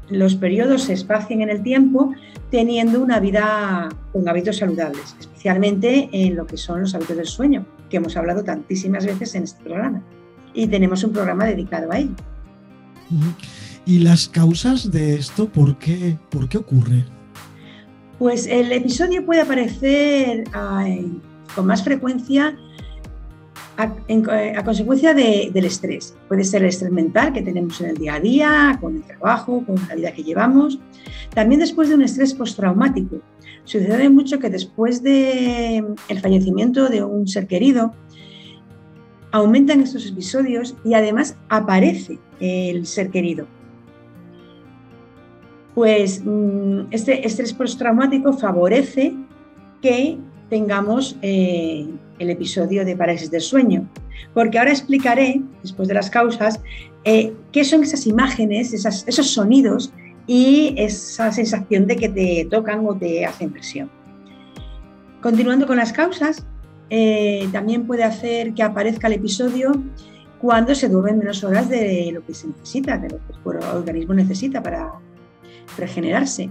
los 0.09 0.35
periodos 0.35 0.83
se 0.83 0.93
espacien 0.93 1.41
en 1.41 1.49
el 1.49 1.63
tiempo 1.63 2.13
teniendo 2.51 3.01
una 3.01 3.19
vida 3.19 3.89
con 4.13 4.27
hábitos 4.27 4.57
saludables, 4.57 5.15
especialmente 5.19 6.09
en 6.11 6.35
lo 6.35 6.45
que 6.45 6.57
son 6.57 6.81
los 6.81 6.95
hábitos 6.95 7.17
del 7.17 7.25
sueño, 7.25 7.65
que 7.89 7.97
hemos 7.97 8.15
hablado 8.15 8.43
tantísimas 8.43 9.05
veces 9.05 9.35
en 9.35 9.43
este 9.43 9.63
programa. 9.63 10.01
Y 10.53 10.67
tenemos 10.67 11.03
un 11.03 11.11
programa 11.11 11.45
dedicado 11.45 11.91
a 11.91 11.99
ello. 11.99 12.15
¿Y 13.85 13.99
las 13.99 14.27
causas 14.27 14.91
de 14.91 15.15
esto 15.15 15.47
por 15.49 15.77
qué, 15.77 16.17
por 16.29 16.49
qué 16.49 16.57
ocurre? 16.57 17.05
Pues 18.19 18.47
el 18.47 18.71
episodio 18.71 19.25
puede 19.25 19.41
aparecer 19.41 20.45
con 21.55 21.65
más 21.65 21.83
frecuencia 21.83 22.57
a, 23.77 24.63
consecuencia 24.63 25.13
del 25.13 25.65
estrés. 25.65 26.15
Puede 26.27 26.43
ser 26.43 26.63
el 26.63 26.69
estrés 26.69 26.91
mental 26.91 27.31
que 27.31 27.43
tenemos 27.43 27.79
en 27.81 27.91
el 27.91 27.97
día 27.97 28.15
a 28.15 28.19
día, 28.19 28.77
con 28.81 28.95
el 28.95 29.03
trabajo, 29.03 29.63
con 29.65 29.75
la 29.88 29.95
vida 29.95 30.12
que 30.12 30.24
llevamos. 30.24 30.79
También 31.33 31.59
después 31.59 31.89
de 31.89 31.95
un 31.95 32.01
estrés 32.01 32.33
postraumático. 32.33 33.21
Sucede 33.65 34.09
mucho 34.09 34.39
que 34.39 34.50
después 34.50 35.03
del 35.03 35.93
el 36.07 36.19
fallecimiento 36.19 36.89
de 36.89 37.03
un 37.03 37.27
ser 37.27 37.47
querido, 37.47 37.93
aumentan 39.31 39.81
estos 39.81 40.07
episodios 40.07 40.75
y 40.83 40.93
además 40.93 41.38
aparece 41.50 42.17
el 42.39 42.86
ser 42.88 43.09
querido. 43.09 43.45
Pues 45.77 46.24
mm, 46.25 46.88
este 46.89 47.24
estrés 47.27 47.53
postraumático 47.53 48.34
favorece 48.34 49.13
que 49.79 50.17
tengamos 50.50 51.15
eh, 51.22 51.88
el 52.17 52.31
episodio 52.31 52.84
de 52.84 52.96
parálisis 52.96 53.29
del 53.29 53.41
sueño. 53.41 53.88
Porque 54.34 54.57
ahora 54.57 54.72
explicaré, 54.72 55.39
después 55.62 55.88
de 55.88 55.93
las 55.93 56.10
causas, 56.10 56.60
eh, 57.03 57.31
qué 57.51 57.63
son 57.63 57.84
esas 57.84 58.07
imágenes, 58.07 58.74
esos 58.74 59.27
sonidos 59.29 59.93
y 60.25 60.74
esa 60.77 61.31
sensación 61.31 61.86
de 61.86 61.96
que 61.96 62.10
te 62.10 62.48
tocan 62.50 62.84
o 62.88 62.96
te 62.96 63.27
hacen 63.27 63.51
presión. 63.51 63.91
Continuando 65.22 65.67
con 65.67 65.77
las 65.77 65.93
causas, 65.93 66.43
eh, 66.89 67.48
también 67.51 67.86
puede 67.86 68.03
hacer 68.03 68.55
que 68.55 68.63
aparezca 68.63 69.05
el 69.05 69.13
episodio 69.13 69.74
cuando 70.41 70.74
se 70.74 70.89
duermen 70.89 71.19
menos 71.19 71.43
horas 71.43 71.69
de 71.69 72.10
lo 72.12 72.25
que 72.25 72.34
se 72.34 72.48
necesita, 72.48 72.98
de 72.98 73.10
lo 73.10 73.17
que 73.17 73.60
el 73.60 73.63
organismo 73.75 74.15
necesita 74.15 74.63
para 74.63 74.91
regenerarse 75.77 76.49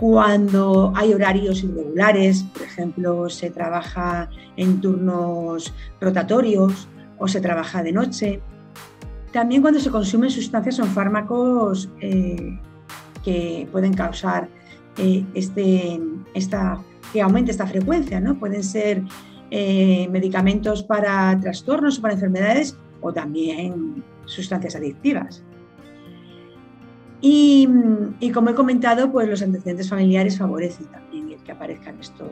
cuando 0.00 0.92
hay 0.96 1.12
horarios 1.12 1.62
irregulares, 1.62 2.44
por 2.54 2.62
ejemplo, 2.62 3.28
se 3.28 3.50
trabaja 3.50 4.30
en 4.56 4.80
turnos 4.80 5.74
rotatorios 6.00 6.88
o 7.18 7.28
se 7.28 7.40
trabaja 7.40 7.82
de 7.82 7.92
noche. 7.92 8.40
También 9.30 9.62
cuando 9.62 9.78
se 9.78 9.90
consumen 9.90 10.30
sustancias 10.30 10.80
o 10.80 10.86
fármacos 10.86 11.90
eh, 12.00 12.58
que 13.22 13.68
pueden 13.70 13.92
causar 13.92 14.48
eh, 14.96 15.24
este, 15.34 16.00
esta, 16.34 16.80
que 17.12 17.20
aumente 17.20 17.50
esta 17.50 17.66
frecuencia, 17.66 18.20
¿no? 18.20 18.38
Pueden 18.38 18.64
ser 18.64 19.02
eh, 19.50 20.08
medicamentos 20.10 20.82
para 20.82 21.38
trastornos 21.40 21.98
o 21.98 22.02
para 22.02 22.14
enfermedades 22.14 22.76
o 23.02 23.12
también 23.12 24.02
sustancias 24.24 24.76
adictivas. 24.76 25.44
Y, 27.22 27.68
como 28.32 28.50
he 28.50 28.54
comentado, 28.54 29.12
pues 29.12 29.28
los 29.28 29.42
antecedentes 29.42 29.88
familiares 29.88 30.38
favorecen 30.38 30.86
también 30.86 31.30
el 31.30 31.42
que 31.42 31.52
aparezcan 31.52 31.98
estos, 32.00 32.28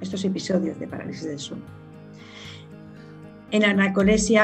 estos 0.00 0.24
episodios 0.24 0.78
de 0.80 0.88
parálisis 0.88 1.24
del 1.24 1.38
sueño. 1.38 1.64
En 3.50 3.62
la 3.62 3.92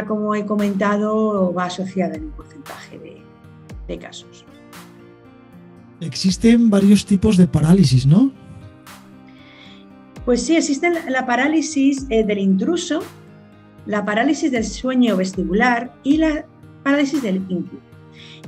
como 0.06 0.34
he 0.34 0.46
comentado, 0.46 1.52
va 1.52 1.64
asociada 1.64 2.14
en 2.14 2.24
un 2.24 2.30
porcentaje 2.30 2.98
de, 3.86 3.98
casos. 3.98 4.44
Existen 6.00 6.70
varios 6.70 7.04
tipos 7.04 7.36
de 7.36 7.46
parálisis, 7.46 8.06
¿no? 8.06 8.32
Pues 10.24 10.42
sí, 10.42 10.56
existe 10.56 10.90
la 11.10 11.26
parálisis 11.26 12.06
eh, 12.08 12.24
del 12.24 12.38
intruso, 12.38 13.02
la 13.84 14.04
parálisis 14.06 14.50
del 14.50 14.64
sueño 14.64 15.16
vestibular 15.16 15.94
y 16.02 16.16
la 16.16 16.46
parálisis 16.82 17.22
del 17.22 17.44
input. 17.48 17.93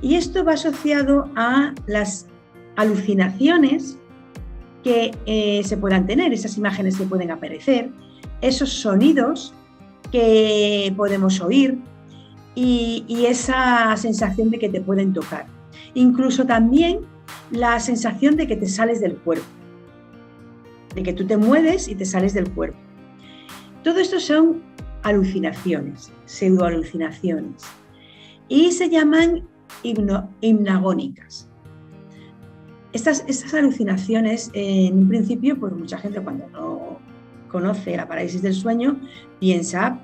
Y 0.02 0.14
esto 0.16 0.44
va 0.44 0.52
asociado 0.52 1.30
a 1.36 1.74
las 1.86 2.26
alucinaciones 2.76 3.98
que 4.84 5.12
eh, 5.26 5.62
se 5.64 5.76
puedan 5.76 6.06
tener, 6.06 6.32
esas 6.32 6.56
imágenes 6.56 6.96
que 6.96 7.04
pueden 7.04 7.30
aparecer, 7.30 7.90
esos 8.40 8.70
sonidos 8.70 9.54
que 10.12 10.92
podemos 10.96 11.40
oír 11.40 11.78
y, 12.54 13.26
esa 13.26 13.96
sensación 13.96 14.50
de 14.50 14.58
que 14.58 14.68
te 14.68 14.80
pueden 14.80 15.12
tocar. 15.12 15.46
Incluso 15.94 16.46
también 16.46 17.00
la 17.50 17.80
sensación 17.80 18.36
de 18.36 18.46
que 18.46 18.56
te 18.56 18.68
sales 18.68 19.00
del 19.00 19.16
cuerpo, 19.16 19.46
de 20.94 21.02
que 21.02 21.12
tú 21.12 21.26
te 21.26 21.36
mueves 21.36 21.88
y 21.88 21.94
te 21.94 22.04
sales 22.04 22.32
del 22.34 22.50
cuerpo. 22.50 22.78
Todo 23.82 23.98
esto 23.98 24.20
son 24.20 24.62
alucinaciones, 25.02 26.12
pseudoalucinaciones, 26.24 27.62
y 28.48 28.72
se 28.72 28.88
llaman 28.88 29.46
hipnagónicas. 29.82 31.48
Estas, 32.92 33.24
estas 33.26 33.52
alucinaciones, 33.54 34.50
en 34.54 34.98
un 34.98 35.08
principio, 35.08 35.58
pues 35.58 35.72
mucha 35.72 35.98
gente 35.98 36.20
cuando 36.20 36.48
no 36.48 36.98
conoce 37.48 37.96
la 37.96 38.08
parálisis 38.08 38.42
del 38.42 38.54
sueño 38.54 38.98
piensa 39.38 40.00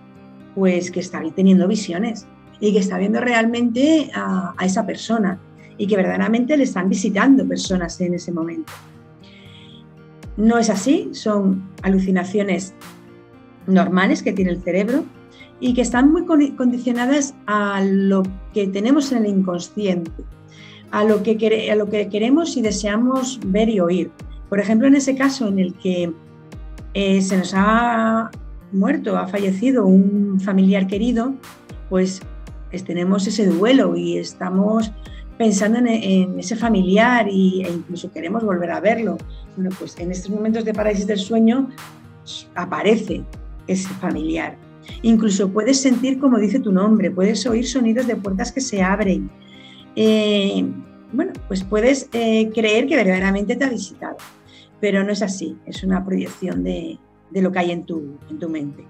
pues 0.55 0.91
que 0.91 1.01
está 1.01 1.23
teniendo 1.35 1.67
visiones 1.67 2.27
y 2.61 2.73
que 2.73 2.79
está 2.79 2.99
viendo 2.99 3.21
realmente 3.21 4.11
a 4.15 4.55
esa 4.63 4.85
persona 4.85 5.41
y 5.79 5.87
que 5.87 5.97
verdaderamente 5.97 6.57
le 6.57 6.65
están 6.65 6.89
visitando 6.89 7.47
personas 7.47 8.01
en 8.01 8.15
ese 8.15 8.31
momento. 8.31 8.73
No 10.37 10.59
es 10.59 10.71
así, 10.71 11.11
son 11.13 11.71
alucinaciones 11.83 12.75
normales 13.67 14.23
que 14.23 14.33
tiene 14.33 14.51
el 14.51 14.63
cerebro 14.63 15.05
y 15.63 15.75
que 15.75 15.81
están 15.81 16.11
muy 16.11 16.27
condicionadas 16.27 17.35
a 17.47 17.81
lo 17.85 18.25
que 18.53 18.67
tenemos 18.67 19.13
en 19.13 19.19
el 19.19 19.27
inconsciente, 19.31 20.11
a 20.91 21.05
lo 21.05 21.23
que, 21.23 21.71
a 21.71 21.77
lo 21.77 21.89
que 21.89 22.09
queremos 22.09 22.57
y 22.57 22.63
deseamos 22.63 23.39
ver 23.47 23.69
y 23.69 23.79
oír. 23.79 24.11
Por 24.49 24.59
ejemplo, 24.59 24.89
en 24.89 24.97
ese 24.97 25.15
caso 25.15 25.47
en 25.47 25.61
el 25.61 25.75
que 25.75 26.13
eh, 26.95 27.23
se 27.23 27.39
nos 27.39 27.53
ha 27.55 28.33
muerto, 28.73 29.17
ha 29.17 29.29
fallecido 29.29 29.87
un 29.87 30.41
familiar 30.41 30.89
querido, 30.89 31.33
pues, 31.89 32.21
tenemos 32.85 33.27
ese 33.29 33.47
duelo 33.47 33.95
y 33.95 34.19
estamos 34.19 34.91
pensando 35.39 35.79
en, 35.79 36.41
ese 36.41 36.57
familiar 36.57 37.29
y, 37.31 37.63
e 37.65 37.71
incluso 37.71 38.11
queremos 38.11 38.43
volver 38.43 38.73
a 38.73 38.81
verlo. 38.81 39.17
Bueno, 39.55 39.71
pues 39.79 39.97
en 40.01 40.11
estos 40.11 40.31
momentos 40.31 40.65
de 40.65 40.75
parálisis 40.75 41.07
del 41.07 41.19
sueño 41.19 41.69
aparece 42.57 43.23
ese 43.69 43.89
familiar. 44.01 44.57
Incluso 45.03 45.51
puedes 45.51 45.81
sentir 45.81 46.19
como 46.19 46.39
dice 46.39 46.61
tu 46.61 46.73
nombre, 46.73 47.11
puedes 47.11 47.47
oír 47.47 47.67
sonidos 47.67 48.07
de 48.07 48.17
puertas 48.17 48.53
que 48.53 48.61
se 48.61 48.83
abren. 48.83 49.31
Eh, 49.97 50.65
bueno, 51.13 51.33
pues 51.49 51.63
puedes 51.65 52.09
eh, 52.13 52.51
creer 52.55 52.87
que 52.87 52.97
verdaderamente 52.97 53.57
te 53.57 53.65
ha 53.65 53.69
visitado, 53.71 54.17
pero 54.81 55.05
no 55.05 55.13
es 55.13 55.23
así, 55.23 55.57
es 55.67 55.83
una 55.85 56.05
proyección 56.05 56.65
de, 56.65 56.99
lo 57.31 57.53
que 57.53 57.59
hay 57.59 57.71
en 57.71 57.85
tu, 57.85 58.19
en 58.31 58.39
tu 58.39 58.49
mente. 58.49 58.85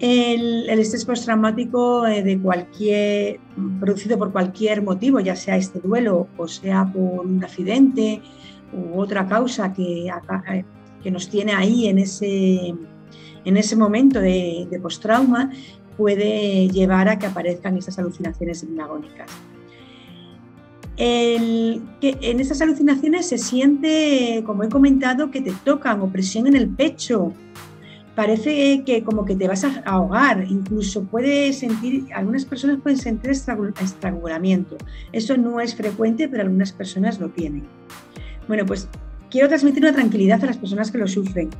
El, 0.00 0.68
estrés 0.68 1.04
postraumático 1.04 2.06
eh, 2.06 2.22
de 2.22 2.40
cualquier, 2.40 3.40
producido 3.80 4.18
por 4.18 4.32
cualquier 4.32 4.82
motivo, 4.82 5.20
ya 5.20 5.34
sea 5.34 5.56
este 5.56 5.80
duelo 5.80 6.28
o 6.36 6.48
sea 6.48 6.84
por 6.92 7.26
un 7.26 7.42
accidente 7.42 8.22
u 8.72 9.00
otra 9.00 9.26
causa 9.26 9.72
que, 9.72 10.08
que 11.02 11.10
nos 11.10 11.28
tiene 11.28 11.52
ahí 11.52 11.88
en 11.88 11.98
ese, 11.98 12.74
en 13.48 13.56
ese 13.56 13.76
momento 13.76 14.20
de, 14.20 14.68
de 14.70 14.78
postrauma 14.78 15.50
puede 15.96 16.68
llevar 16.68 17.08
a 17.08 17.18
que 17.18 17.26
aparezcan 17.26 17.76
estas 17.76 17.98
alucinaciones 17.98 18.62
hipnagónicas. 18.62 19.30
En 20.96 22.40
esas 22.40 22.60
alucinaciones 22.60 23.28
se 23.28 23.38
siente, 23.38 24.42
como 24.44 24.64
he 24.64 24.68
comentado, 24.68 25.30
que 25.30 25.40
te 25.40 25.52
tocan 25.64 26.00
o 26.00 26.10
presión 26.10 26.46
en 26.46 26.56
el 26.56 26.68
pecho. 26.68 27.32
Parece 28.16 28.82
que 28.84 29.04
como 29.04 29.24
que 29.24 29.36
te 29.36 29.46
vas 29.46 29.62
a 29.62 29.80
ahogar, 29.86 30.44
incluso 30.48 31.04
puede 31.04 31.52
sentir, 31.52 32.06
algunas 32.12 32.44
personas 32.44 32.80
pueden 32.82 32.98
sentir 32.98 33.30
estrangulamiento. 33.30 34.76
Eso 35.12 35.36
no 35.36 35.60
es 35.60 35.76
frecuente, 35.76 36.28
pero 36.28 36.42
algunas 36.42 36.72
personas 36.72 37.20
lo 37.20 37.28
tienen. 37.28 37.62
Bueno, 38.48 38.66
pues 38.66 38.88
quiero 39.30 39.46
transmitir 39.46 39.84
una 39.84 39.92
tranquilidad 39.92 40.42
a 40.42 40.46
las 40.46 40.56
personas 40.56 40.90
que 40.90 40.98
lo 40.98 41.06
sufren, 41.06 41.50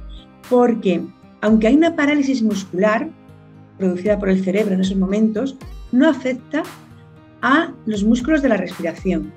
porque 0.51 1.01
aunque 1.41 1.69
hay 1.69 1.77
una 1.77 1.95
parálisis 1.95 2.43
muscular 2.43 3.09
producida 3.79 4.19
por 4.19 4.29
el 4.29 4.43
cerebro 4.43 4.75
en 4.75 4.81
esos 4.81 4.97
momentos, 4.97 5.57
no 5.93 6.09
afecta 6.09 6.63
a 7.43 7.73
los 7.87 8.05
músculos 8.05 8.43
de 8.43 8.49
la 8.49 8.57
respiración. 8.57 9.33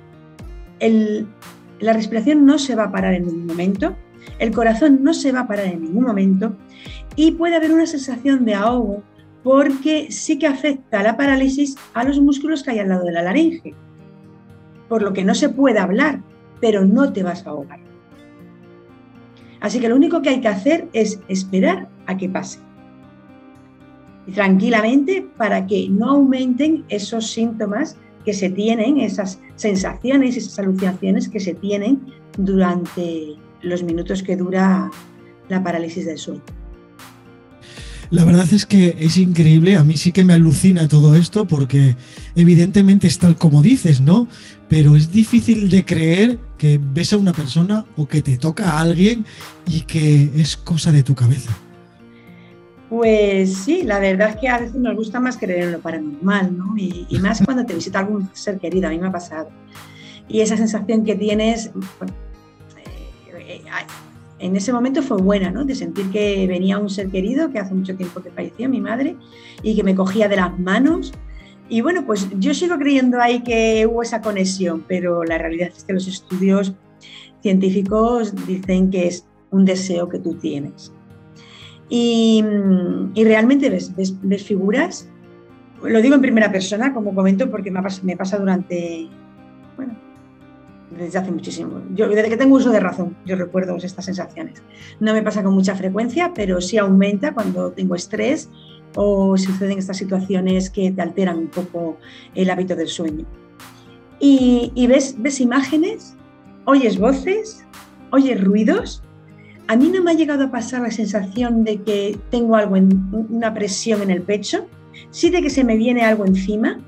la 1.80 1.92
respiración 1.92 2.44
no 2.44 2.58
se 2.58 2.74
va 2.74 2.84
a 2.84 2.92
parar 2.92 3.14
en 3.14 3.26
ningún 3.26 3.46
momento, 3.46 3.96
el 4.38 4.52
corazón 4.52 5.02
no 5.02 5.14
se 5.14 5.32
va 5.32 5.40
a 5.40 5.46
parar 5.48 5.66
en 5.66 5.82
ningún 5.82 6.04
momento 6.04 6.56
y 7.16 7.32
puede 7.32 7.56
haber 7.56 7.72
una 7.72 7.86
sensación 7.86 8.44
de 8.44 8.54
ahogo 8.54 9.02
porque 9.42 10.10
sí 10.10 10.38
que 10.38 10.46
afecta 10.46 11.02
la 11.02 11.16
parálisis 11.16 11.76
a 11.94 12.04
los 12.04 12.20
músculos 12.20 12.62
que 12.62 12.70
hay 12.70 12.78
al 12.78 12.88
lado 12.88 13.04
de 13.04 13.12
la 13.12 13.22
laringe, 13.22 13.74
por 14.88 15.02
lo 15.02 15.12
que 15.12 15.24
no 15.24 15.34
se 15.34 15.48
puede 15.48 15.78
hablar, 15.78 16.20
pero 16.60 16.84
no 16.84 17.12
te 17.12 17.24
vas 17.24 17.46
a 17.46 17.50
ahogar. 17.50 17.80
Así 19.60 19.80
que 19.80 19.88
lo 19.88 19.96
único 19.96 20.22
que 20.22 20.30
hay 20.30 20.40
que 20.40 20.48
hacer 20.48 20.88
es 20.92 21.20
esperar 21.28 21.88
a 22.06 22.16
que 22.16 22.28
pase 22.28 22.58
tranquilamente 24.34 25.26
para 25.36 25.66
que 25.66 25.88
no 25.88 26.10
aumenten 26.10 26.84
esos 26.88 27.30
síntomas 27.30 27.96
que 28.24 28.32
se 28.32 28.50
tienen, 28.50 28.98
esas 28.98 29.40
sensaciones, 29.56 30.36
esas 30.36 30.58
alucinaciones 30.58 31.28
que 31.28 31.40
se 31.40 31.54
tienen 31.54 32.00
durante 32.38 33.36
los 33.62 33.82
minutos 33.82 34.22
que 34.22 34.36
dura 34.36 34.90
la 35.48 35.62
parálisis 35.62 36.06
del 36.06 36.18
sueño. 36.18 36.42
La 38.10 38.24
verdad 38.24 38.46
es 38.52 38.66
que 38.66 38.94
es 39.00 39.16
increíble, 39.16 39.74
a 39.74 39.84
mí 39.84 39.96
sí 39.96 40.12
que 40.12 40.22
me 40.22 40.34
alucina 40.34 40.86
todo 40.86 41.16
esto 41.16 41.46
porque 41.46 41.96
evidentemente 42.36 43.06
es 43.06 43.18
tal 43.18 43.36
como 43.36 43.62
dices, 43.62 44.02
¿no? 44.02 44.28
Pero 44.68 44.96
es 44.96 45.10
difícil 45.10 45.70
de 45.70 45.84
creer 45.84 46.38
que 46.58 46.78
ves 46.78 47.14
a 47.14 47.16
una 47.16 47.32
persona 47.32 47.86
o 47.96 48.06
que 48.06 48.20
te 48.20 48.36
toca 48.36 48.72
a 48.72 48.80
alguien 48.80 49.24
y 49.66 49.80
que 49.80 50.30
es 50.36 50.58
cosa 50.58 50.92
de 50.92 51.02
tu 51.02 51.14
cabeza. 51.14 51.56
Pues 52.92 53.56
sí, 53.56 53.84
la 53.84 53.98
verdad 53.98 54.28
es 54.28 54.36
que 54.36 54.48
a 54.48 54.58
veces 54.58 54.74
nos 54.74 54.94
gusta 54.94 55.18
más 55.18 55.38
creer 55.38 55.64
en 55.64 55.72
lo 55.72 55.80
paranormal, 55.80 56.54
¿no? 56.54 56.74
Y, 56.76 57.06
más 57.22 57.40
cuando 57.46 57.64
te 57.64 57.74
visita 57.74 58.00
algún 58.00 58.28
ser 58.34 58.58
querido, 58.58 58.86
a 58.86 58.90
mí 58.90 58.98
me 58.98 59.06
ha 59.06 59.10
pasado. 59.10 59.48
Y 60.28 60.42
esa 60.42 60.58
sensación 60.58 61.02
que 61.02 61.14
tienes, 61.14 61.70
eh, 63.34 63.62
en 64.40 64.56
ese 64.56 64.74
momento 64.74 65.02
fue 65.02 65.16
buena, 65.16 65.50
¿no? 65.50 65.64
De 65.64 65.74
sentir 65.74 66.10
que 66.10 66.46
venía 66.46 66.76
un 66.76 66.90
ser 66.90 67.08
querido, 67.08 67.50
que 67.50 67.60
hace 67.60 67.72
mucho 67.72 67.96
tiempo 67.96 68.20
que 68.20 68.30
falleció, 68.30 68.68
mi 68.68 68.82
madre, 68.82 69.16
y 69.62 69.74
que 69.74 69.82
me 69.82 69.94
cogía 69.94 70.28
de 70.28 70.36
las 70.36 70.58
manos. 70.58 71.14
Y 71.70 71.80
bueno, 71.80 72.04
pues 72.04 72.28
yo 72.40 72.52
sigo 72.52 72.76
creyendo 72.76 73.18
ahí 73.22 73.42
que 73.42 73.86
hubo 73.86 74.02
esa 74.02 74.20
conexión, 74.20 74.84
pero 74.86 75.24
la 75.24 75.38
realidad 75.38 75.70
es 75.74 75.84
que 75.84 75.94
los 75.94 76.06
estudios 76.06 76.74
científicos 77.40 78.34
dicen 78.46 78.90
que 78.90 79.06
es 79.06 79.24
un 79.50 79.64
deseo 79.64 80.10
que 80.10 80.18
tú 80.18 80.34
tienes. 80.34 80.92
Y, 81.94 82.42
realmente 83.14 83.68
ves, 83.68 83.92
ves, 83.94 84.44
figuras, 84.44 85.06
lo 85.82 86.00
digo 86.00 86.14
en 86.14 86.22
primera 86.22 86.50
persona, 86.50 86.94
como 86.94 87.14
comento, 87.14 87.50
porque 87.50 87.70
me, 87.70 87.82
me 88.02 88.16
pasa 88.16 88.38
durante, 88.38 89.10
bueno, 89.76 89.94
desde 90.98 91.18
hace 91.18 91.30
muchísimo. 91.30 91.82
Yo, 91.94 92.08
desde 92.08 92.30
que 92.30 92.38
tengo 92.38 92.56
uso 92.56 92.70
de 92.70 92.80
razón, 92.80 93.14
yo 93.26 93.36
recuerdo 93.36 93.76
estas 93.76 94.06
sensaciones. 94.06 94.62
No 95.00 95.12
me 95.12 95.22
pasa 95.22 95.42
con 95.42 95.52
mucha 95.52 95.74
frecuencia, 95.74 96.32
pero 96.34 96.62
sí 96.62 96.78
aumenta 96.78 97.34
cuando 97.34 97.72
tengo 97.72 97.94
estrés 97.94 98.48
o 98.94 99.36
suceden 99.36 99.76
estas 99.76 99.98
situaciones 99.98 100.70
que 100.70 100.92
te 100.92 101.02
alteran 101.02 101.36
un 101.36 101.48
poco 101.48 101.98
el 102.34 102.48
hábito 102.48 102.74
del 102.74 102.88
sueño. 102.88 103.26
Y, 104.18 104.72
y 104.74 104.86
ves, 104.86 105.16
ves 105.18 105.42
imágenes, 105.42 106.16
oyes 106.64 106.98
voces, 106.98 107.66
oyes 108.12 108.42
ruidos 108.42 109.02
a 109.72 109.76
mí 109.76 109.88
no 109.88 110.02
me 110.02 110.10
ha 110.10 110.14
llegado 110.14 110.44
a 110.44 110.50
pasar 110.50 110.82
la 110.82 110.90
sensación 110.90 111.64
de 111.64 111.80
que 111.80 112.18
tengo 112.30 112.56
algo, 112.56 112.76
en, 112.76 113.08
una 113.30 113.54
presión 113.54 114.02
en 114.02 114.10
el 114.10 114.20
pecho, 114.20 114.66
sí 115.10 115.30
de 115.30 115.40
que 115.40 115.48
se 115.48 115.64
me 115.64 115.78
viene 115.78 116.02
algo 116.02 116.26
encima. 116.26 116.78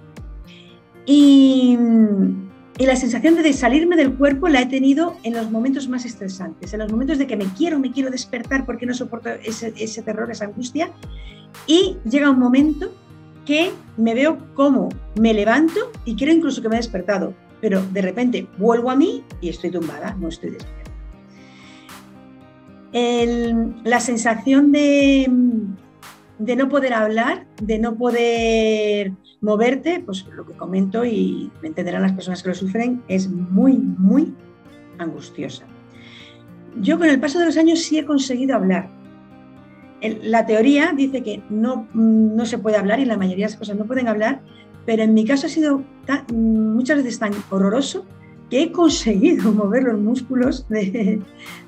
Y, 1.06 1.78
la 2.78 2.96
sensación 2.96 3.36
de 3.36 3.52
salirme 3.52 3.96
del 3.96 4.14
cuerpo 4.14 4.48
la 4.48 4.60
he 4.60 4.66
tenido 4.66 5.16
en 5.22 5.32
los 5.32 5.50
momentos 5.50 5.88
más 5.88 6.04
estresantes, 6.04 6.74
en 6.74 6.80
los 6.80 6.90
momentos 6.90 7.16
de 7.18 7.26
que 7.26 7.36
me 7.36 7.46
quiero, 7.56 7.78
me 7.78 7.90
quiero 7.90 8.10
despertar 8.10 8.66
porque 8.66 8.84
no 8.84 8.92
soporto 8.92 9.30
ese, 9.30 10.02
terror, 10.02 10.30
esa 10.30 10.44
angustia. 10.44 10.90
Y 11.66 11.96
llega 12.04 12.28
un 12.28 12.38
momento 12.38 12.92
que 13.46 13.70
me 13.96 14.12
veo 14.12 14.38
como 14.54 14.90
me 15.18 15.32
levanto 15.32 15.92
y 16.04 16.16
quiero 16.16 16.34
incluso 16.34 16.60
que 16.60 16.68
me 16.68 16.74
he 16.74 16.78
despertado, 16.78 17.32
pero 17.62 17.80
de 17.92 18.02
repente 18.02 18.46
vuelvo 18.58 18.90
a 18.90 18.96
mí 18.96 19.22
y 19.40 19.48
estoy 19.48 19.70
tumbada, 19.70 20.14
no 20.18 20.28
estoy 20.28 20.50
despierta 20.50 20.83
la 22.94 23.98
sensación 23.98 24.70
de, 24.70 25.28
de 26.38 26.56
no 26.56 26.68
poder 26.68 26.94
hablar, 26.94 27.46
de 27.60 27.78
no 27.80 27.96
poder 27.96 29.12
moverte, 29.40 30.00
pues 30.04 30.24
lo 30.32 30.46
que 30.46 30.54
comento 30.54 31.04
y 31.04 31.50
me 31.60 31.68
entenderán 31.68 32.02
las 32.02 32.12
personas 32.12 32.42
que 32.42 32.50
lo 32.50 32.54
sufren, 32.54 33.02
es 33.08 33.28
muy, 33.28 33.74
muy 33.74 34.32
angustiosa. 34.98 35.64
Yo 36.80 36.98
con 36.98 37.08
el 37.08 37.20
paso 37.20 37.40
de 37.40 37.46
los 37.46 37.56
años 37.56 37.80
sí 37.80 37.98
he 37.98 38.04
conseguido 38.04 38.54
hablar. 38.56 38.88
La 40.22 40.46
teoría 40.46 40.92
dice 40.96 41.22
que 41.22 41.42
no, 41.50 41.88
no 41.94 42.46
se 42.46 42.58
puede 42.58 42.76
hablar 42.76 43.00
y 43.00 43.06
la 43.06 43.16
mayoría 43.16 43.46
de 43.46 43.52
las 43.52 43.58
cosas 43.58 43.76
no 43.76 43.86
pueden 43.86 44.06
hablar, 44.06 44.40
pero 44.86 45.02
en 45.02 45.14
mi 45.14 45.24
caso 45.24 45.46
ha 45.46 45.50
sido 45.50 45.82
muchas 46.32 46.98
veces 46.98 47.18
tan 47.18 47.32
horroroso 47.50 48.04
que 48.50 48.62
he 48.62 48.72
conseguido 48.72 49.52
mover 49.52 49.84
los 49.84 50.00
músculos 50.00 50.66
de, 50.68 51.20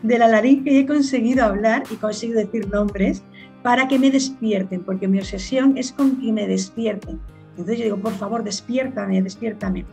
la 0.02 0.28
laringe 0.28 0.72
y 0.72 0.78
he 0.78 0.86
conseguido 0.86 1.44
hablar 1.44 1.84
y 1.90 1.96
conseguido 1.96 2.40
decir 2.40 2.68
nombres 2.68 3.22
para 3.62 3.88
que 3.88 3.98
me 3.98 4.10
despierten, 4.10 4.82
porque 4.82 5.08
mi 5.08 5.18
obsesión 5.18 5.76
es 5.76 5.92
con 5.92 6.20
que 6.20 6.32
me 6.32 6.46
despierten. 6.46 7.18
Entonces 7.50 7.78
yo 7.78 7.84
digo, 7.84 7.98
por 7.98 8.12
favor, 8.12 8.44
despiértame, 8.44 9.22
despiértame. 9.22 9.84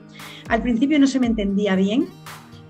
Al 0.50 0.62
principio 0.62 1.00
no 1.00 1.08
se 1.08 1.20
me 1.20 1.28
entendía 1.28 1.76
bien, 1.76 2.08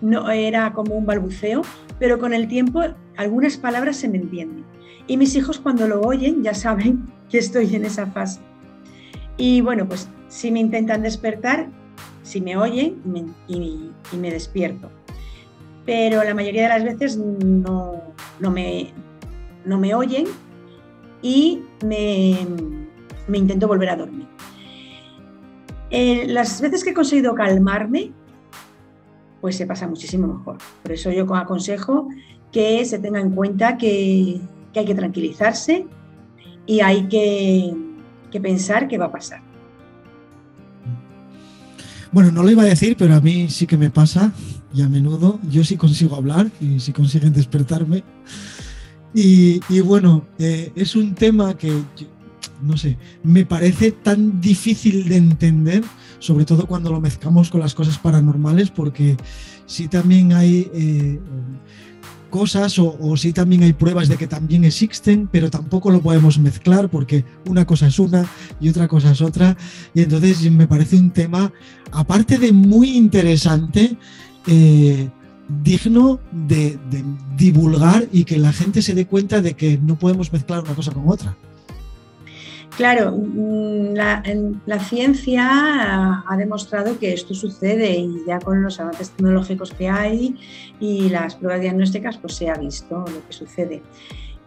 no 0.01 0.29
era 0.29 0.71
como 0.73 0.95
un 0.95 1.05
balbuceo, 1.05 1.63
pero 1.99 2.19
con 2.19 2.33
el 2.33 2.47
tiempo 2.47 2.81
algunas 3.17 3.57
palabras 3.57 3.97
se 3.97 4.07
me 4.07 4.17
entienden. 4.17 4.63
Y 5.07 5.17
mis 5.17 5.35
hijos 5.35 5.59
cuando 5.59 5.87
lo 5.87 6.01
oyen 6.01 6.43
ya 6.43 6.53
saben 6.53 7.11
que 7.29 7.39
estoy 7.39 7.75
en 7.75 7.85
esa 7.85 8.07
fase. 8.07 8.39
Y 9.37 9.61
bueno, 9.61 9.87
pues 9.87 10.09
si 10.27 10.51
me 10.51 10.59
intentan 10.59 11.01
despertar, 11.01 11.69
si 12.23 12.41
me 12.41 12.57
oyen 12.57 13.01
y, 13.47 13.91
me 14.17 14.31
despierto. 14.31 14.89
Pero 15.85 16.23
la 16.23 16.33
mayoría 16.33 16.63
de 16.63 16.69
las 16.69 16.83
veces 16.83 17.17
no, 17.17 18.01
me, 18.39 18.93
no 19.65 19.77
me 19.77 19.93
oyen 19.93 20.25
y 21.21 21.61
me, 21.85 22.47
intento 23.33 23.67
volver 23.67 23.89
a 23.89 23.97
dormir. 23.97 24.27
Eh, 25.89 26.25
las 26.27 26.59
veces 26.61 26.83
que 26.83 26.91
he 26.91 26.93
conseguido 26.93 27.35
calmarme, 27.35 28.11
pues 29.41 29.57
se 29.57 29.67
pasa 29.67 29.87
muchísimo 29.87 30.27
mejor. 30.27 30.57
Por 30.81 30.93
eso 30.93 31.11
yo 31.11 31.31
aconsejo 31.35 32.07
que 32.51 32.83
se 32.85 32.97
tenga 32.99 33.19
en 33.19 33.31
cuenta 33.31 33.77
que, 33.77 34.39
hay 34.75 34.85
que 34.85 34.95
tranquilizarse 34.95 35.85
y 36.65 36.79
hay 36.79 37.07
que 37.07 38.39
pensar 38.41 38.87
qué 38.87 38.97
va 38.97 39.05
a 39.05 39.11
pasar. 39.11 39.52
Bueno, 42.13 42.31
no 42.31 42.43
lo 42.43 42.51
iba 42.51 42.61
a 42.61 42.67
decir, 42.67 42.95
pero 42.95 43.15
a 43.15 43.21
mí 43.21 43.49
sí 43.49 43.65
que 43.65 43.75
me 43.75 43.89
pasa 43.89 44.31
y 44.71 44.83
a 44.83 44.87
menudo 44.87 45.39
yo 45.49 45.63
sí 45.63 45.77
consigo 45.77 46.15
hablar 46.15 46.51
y 46.61 46.79
sí 46.79 46.93
consiguen 46.93 47.33
despertarme. 47.33 48.03
Y, 49.15 49.59
bueno, 49.81 50.23
eh, 50.37 50.71
es 50.75 50.95
un 50.95 51.15
tema 51.15 51.57
que, 51.57 51.73
no 52.61 52.77
sé, 52.77 52.99
me 53.23 53.45
parece 53.45 53.91
tan 53.91 54.39
difícil 54.39 55.09
de 55.09 55.17
entender, 55.17 55.83
sobre 56.19 56.45
todo 56.45 56.67
cuando 56.67 56.91
lo 56.91 57.01
mezclamos 57.01 57.49
con 57.49 57.61
las 57.61 57.73
cosas 57.73 57.97
paranormales, 57.97 58.69
porque 58.69 59.17
sí 59.65 59.87
también 59.87 60.33
hay 60.33 60.69
eh, 60.71 61.19
cosas 62.33 62.79
o, 62.79 62.97
o, 62.99 63.15
sí 63.15 63.31
también 63.31 63.61
hay 63.61 63.73
pruebas 63.73 64.07
de 64.07 64.17
que 64.17 64.25
también 64.25 64.65
existen, 64.65 65.29
pero 65.31 65.51
tampoco 65.51 65.91
lo 65.91 66.01
podemos 66.01 66.39
mezclar 66.39 66.89
porque 66.89 67.23
una 67.45 67.63
cosa 67.63 67.85
es 67.85 67.99
una 67.99 68.25
y 68.59 68.69
otra 68.69 68.87
cosa 68.87 69.11
es 69.11 69.21
otra. 69.21 69.55
Y 69.93 70.01
entonces 70.01 70.51
me 70.51 70.65
parece 70.65 70.95
un 70.95 71.11
tema, 71.11 71.53
aparte 71.91 72.39
de 72.39 72.51
muy 72.51 72.97
interesante, 72.97 73.97
eh, 74.47 75.11
digno 75.63 76.19
de, 76.31 76.79
divulgar 77.37 78.07
y 78.11 78.23
que 78.23 78.39
la 78.39 78.51
gente 78.51 78.81
se 78.81 78.95
dé 78.95 79.05
cuenta 79.05 79.39
de 79.39 79.53
que 79.53 79.77
no 79.77 79.99
podemos 79.99 80.33
mezclar 80.33 80.63
una 80.63 80.73
cosa 80.73 80.91
con 80.91 81.07
otra. 81.07 81.37
Claro, 82.77 83.11
mm, 83.11 83.93
la, 83.93 84.79
ciencia 84.79 86.23
ha 86.27 86.37
demostrado 86.37 86.97
que 86.97 87.13
esto 87.13 87.33
sucede 87.35 87.91
y 87.91 88.23
ya 88.25 88.39
con 88.39 88.63
los 88.63 88.79
avances 88.79 89.11
tecnológicos 89.11 89.71
que 89.71 89.89
hay 89.89 90.35
y 90.79 91.09
las 91.09 91.35
pruebas 91.35 91.61
diagnósticas, 91.61 92.17
pues 92.17 92.33
se 92.33 92.49
ha 92.49 92.55
visto 92.55 92.99
lo 92.99 93.27
que 93.27 93.33
sucede. 93.33 93.83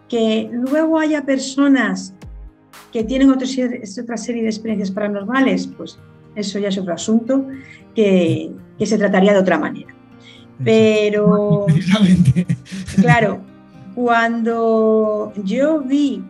Que 0.08 0.50
luego 0.52 0.98
haya 0.98 1.24
personas 1.24 2.14
que 2.92 3.04
tienen 3.04 3.30
otra 3.30 3.46
serie 3.46 4.42
de 4.42 4.48
experiencias 4.48 4.90
paranormales, 4.90 5.68
pues 5.68 5.98
eso 6.34 6.58
ya 6.58 6.68
es 6.68 6.78
otro 6.78 6.94
asunto 6.94 7.46
que, 7.94 8.50
que 8.78 8.86
se 8.86 8.98
trataría 8.98 9.32
de 9.32 9.38
otra 9.38 9.58
manera. 9.58 9.94
Pero, 10.64 11.66
claro, 13.00 13.40
cuando 13.94 15.32
yo 15.44 15.80
vi, 15.80 16.24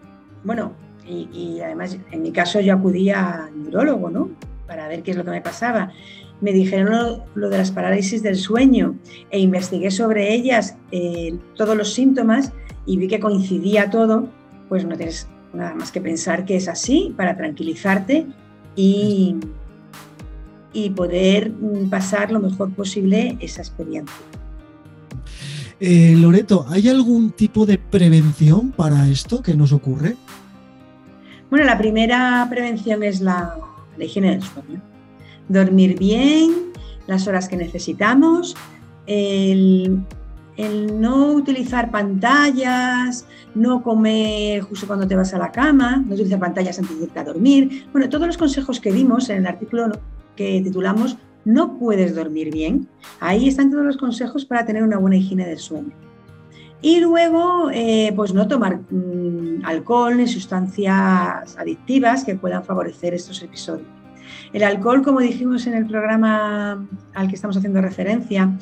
bueno, 0.45 0.73
y, 1.09 1.61
además 1.61 1.99
en 2.11 2.23
mi 2.23 2.33
caso 2.33 2.61
yo 2.61 2.75
acudía 2.75 3.47
al 3.47 3.63
neurólogo, 3.63 4.11
¿no? 4.11 4.31
Para 4.67 4.89
ver 4.89 5.03
qué 5.03 5.13
es 5.13 5.17
lo 5.17 5.25
que 5.25 5.31
me 5.31 5.41
pasaba. 5.41 5.93
Me 6.41 6.53
dijeron 6.53 7.23
lo, 7.35 7.49
de 7.49 7.59
las 7.59 7.71
parálisis 7.71 8.23
del 8.23 8.37
sueño 8.37 8.97
e 9.31 9.39
investigué 9.39 9.91
sobre 9.91 10.35
ellas 10.35 10.77
eh, 10.91 11.35
todos 11.55 11.77
los 11.77 11.95
síntomas 11.95 12.53
y 12.85 12.99
vi 12.99 13.09
que 13.09 13.21
coincidía 13.21 13.91
todo, 13.91 14.29
pues 14.69 14.85
no 14.85 14.97
tienes 14.97 15.29
nada 15.55 15.75
más 15.75 15.91
que 15.91 16.01
pensar 16.01 16.45
que 16.45 16.57
es 16.57 16.69
así 16.69 17.15
para 17.17 17.37
tranquilizarte 17.37 18.27
y, 18.75 19.37
y 20.73 20.91
poder 20.91 21.51
mm, 21.51 21.89
pasar 21.89 22.31
lo 22.31 22.41
mejor 22.41 22.71
posible 22.75 23.39
esa 23.41 23.63
experiencia. 23.63 24.15
Eh, 25.79 26.15
Loreto, 26.17 26.65
¿hay 26.69 26.89
algún 26.89 27.31
tipo 27.31 27.67
de 27.67 27.77
prevención 27.77 28.73
para 28.73 29.09
esto 29.09 29.43
que 29.43 29.55
nos 29.55 29.73
ocurre? 29.73 30.17
Bueno, 31.57 31.71
la 31.71 31.79
primera 31.79 32.47
prevención 32.51 33.03
es 33.03 33.23
la, 33.23 33.57
higiene 33.99 34.33
del 34.33 34.43
sueño. 34.43 34.83
Dormir 35.49 35.99
bien, 35.99 36.53
las 37.07 37.27
horas 37.27 37.49
que 37.49 37.57
necesitamos, 37.57 38.55
el, 39.07 40.03
no 41.01 41.33
utilizar 41.33 41.91
pantallas, 41.91 43.25
no 43.55 43.83
comer 43.83 44.65
justo 44.65 44.87
cuando 44.87 45.09
te 45.09 45.17
vas 45.17 45.33
a 45.33 45.39
la 45.39 45.51
cama, 45.51 46.05
no 46.07 46.13
utilizar 46.13 46.41
pantallas 46.41 46.79
antes 46.79 46.99
de 46.99 47.05
irte 47.05 47.21
a 47.21 47.25
dormir. 47.25 47.87
Bueno, 47.91 48.11
todos 48.11 48.27
los 48.27 48.37
consejos 48.37 48.79
que 48.79 48.93
dimos 48.93 49.31
en 49.31 49.39
el 49.39 49.47
artículo 49.47 49.99
que 50.37 50.61
titulamos 50.63 51.17
No 51.47 51.79
puedes 51.79 52.15
dormir 52.15 52.53
bien, 52.53 52.87
ahí 53.19 53.49
están 53.49 53.71
todos 53.71 53.87
los 53.87 53.97
consejos 53.97 54.45
para 54.45 54.67
tener 54.67 54.83
una 54.83 54.99
buena 54.99 55.17
higiene 55.17 55.47
del 55.47 55.59
sueño. 55.59 56.06
Y 56.83 57.01
luego, 57.01 57.71
eh, 57.73 58.13
pues 58.15 58.35
no 58.35 58.47
tomar 58.49 58.81
mm, 58.91 59.65
alcohol 59.65 60.17
ni 60.17 60.27
sustancias 60.27 61.57
adictivas 61.59 62.25
que 62.25 62.35
puedan 62.35 62.65
favorecer 62.65 63.15
estos 63.15 63.43
episodios. 63.43 63.89
El 64.53 64.63
alcohol, 64.63 65.03
como 65.03 65.21
dijimos 65.21 65.67
en 65.67 65.75
el 65.75 65.87
programa 65.87 66.87
al 67.15 67.29
que 67.29 67.35
estamos 67.35 67.57
haciendo 67.57 67.81
referencia, 67.81 68.57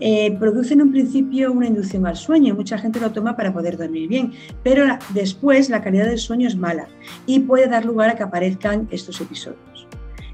eh, 0.00 0.36
produce 0.38 0.74
en 0.74 0.82
un 0.82 0.90
principio 0.90 1.52
una 1.52 1.66
inducción 1.66 2.06
al 2.06 2.16
sueño. 2.16 2.54
Mucha 2.54 2.78
gente 2.78 3.00
lo 3.00 3.12
toma 3.12 3.36
para 3.36 3.52
poder 3.52 3.76
dormir 3.76 4.08
bien, 4.08 4.32
pero 4.62 4.84
después 5.10 5.70
la 5.70 5.82
calidad 5.82 6.06
del 6.06 6.18
sueño 6.18 6.48
es 6.48 6.56
mala 6.56 6.88
y 7.26 7.40
puede 7.40 7.68
dar 7.68 7.84
lugar 7.84 8.10
a 8.10 8.16
que 8.16 8.22
aparezcan 8.22 8.88
estos 8.90 9.20
episodios. 9.20 9.86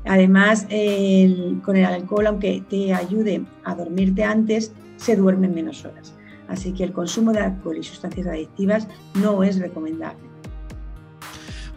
Además, 0.07 0.67
con 1.63 1.77
el 1.77 1.85
alcohol, 1.85 2.27
aunque 2.27 2.63
te 2.69 2.95
ayude 2.95 3.45
a 3.65 3.75
dormirte 3.75 4.25
antes, 4.25 4.73
se 4.97 5.15
duermen 5.15 5.55
menos 5.55 5.85
horas. 5.85 6.15
Así 6.51 6.73
que 6.73 6.83
el 6.83 6.93
consumo 6.93 7.33
de 7.33 7.39
alcohol 7.39 7.79
y 7.79 7.85
sustancias 7.85 8.27
adictivas 8.27 8.89
no 9.15 9.45
es 9.45 9.59
recomendable. 9.59 10.29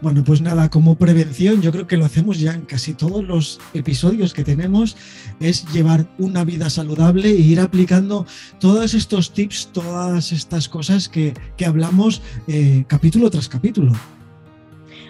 Bueno, 0.02 0.22
pues 0.24 0.42
nada, 0.42 0.68
como 0.68 0.96
prevención, 0.96 1.62
yo 1.62 1.70
creo 1.70 1.86
que 1.86 1.96
lo 1.96 2.04
hacemos 2.04 2.40
ya 2.40 2.52
en 2.52 2.62
casi 2.62 2.92
todos 2.92 3.24
los 3.24 3.60
episodios 3.72 4.34
que 4.34 4.42
tenemos, 4.42 4.96
es 5.40 5.64
llevar 5.72 6.06
una 6.18 6.44
vida 6.44 6.68
saludable 6.68 7.30
e 7.30 7.40
ir 7.40 7.60
aplicando 7.60 8.26
todos 8.58 8.92
estos 8.92 9.32
tips, 9.32 9.70
todas 9.72 10.32
estas 10.32 10.68
cosas 10.68 11.08
que, 11.08 11.32
hablamos 11.64 12.20
eh, 12.48 12.84
capítulo 12.88 13.30
tras 13.30 13.48
capítulo. 13.48 13.92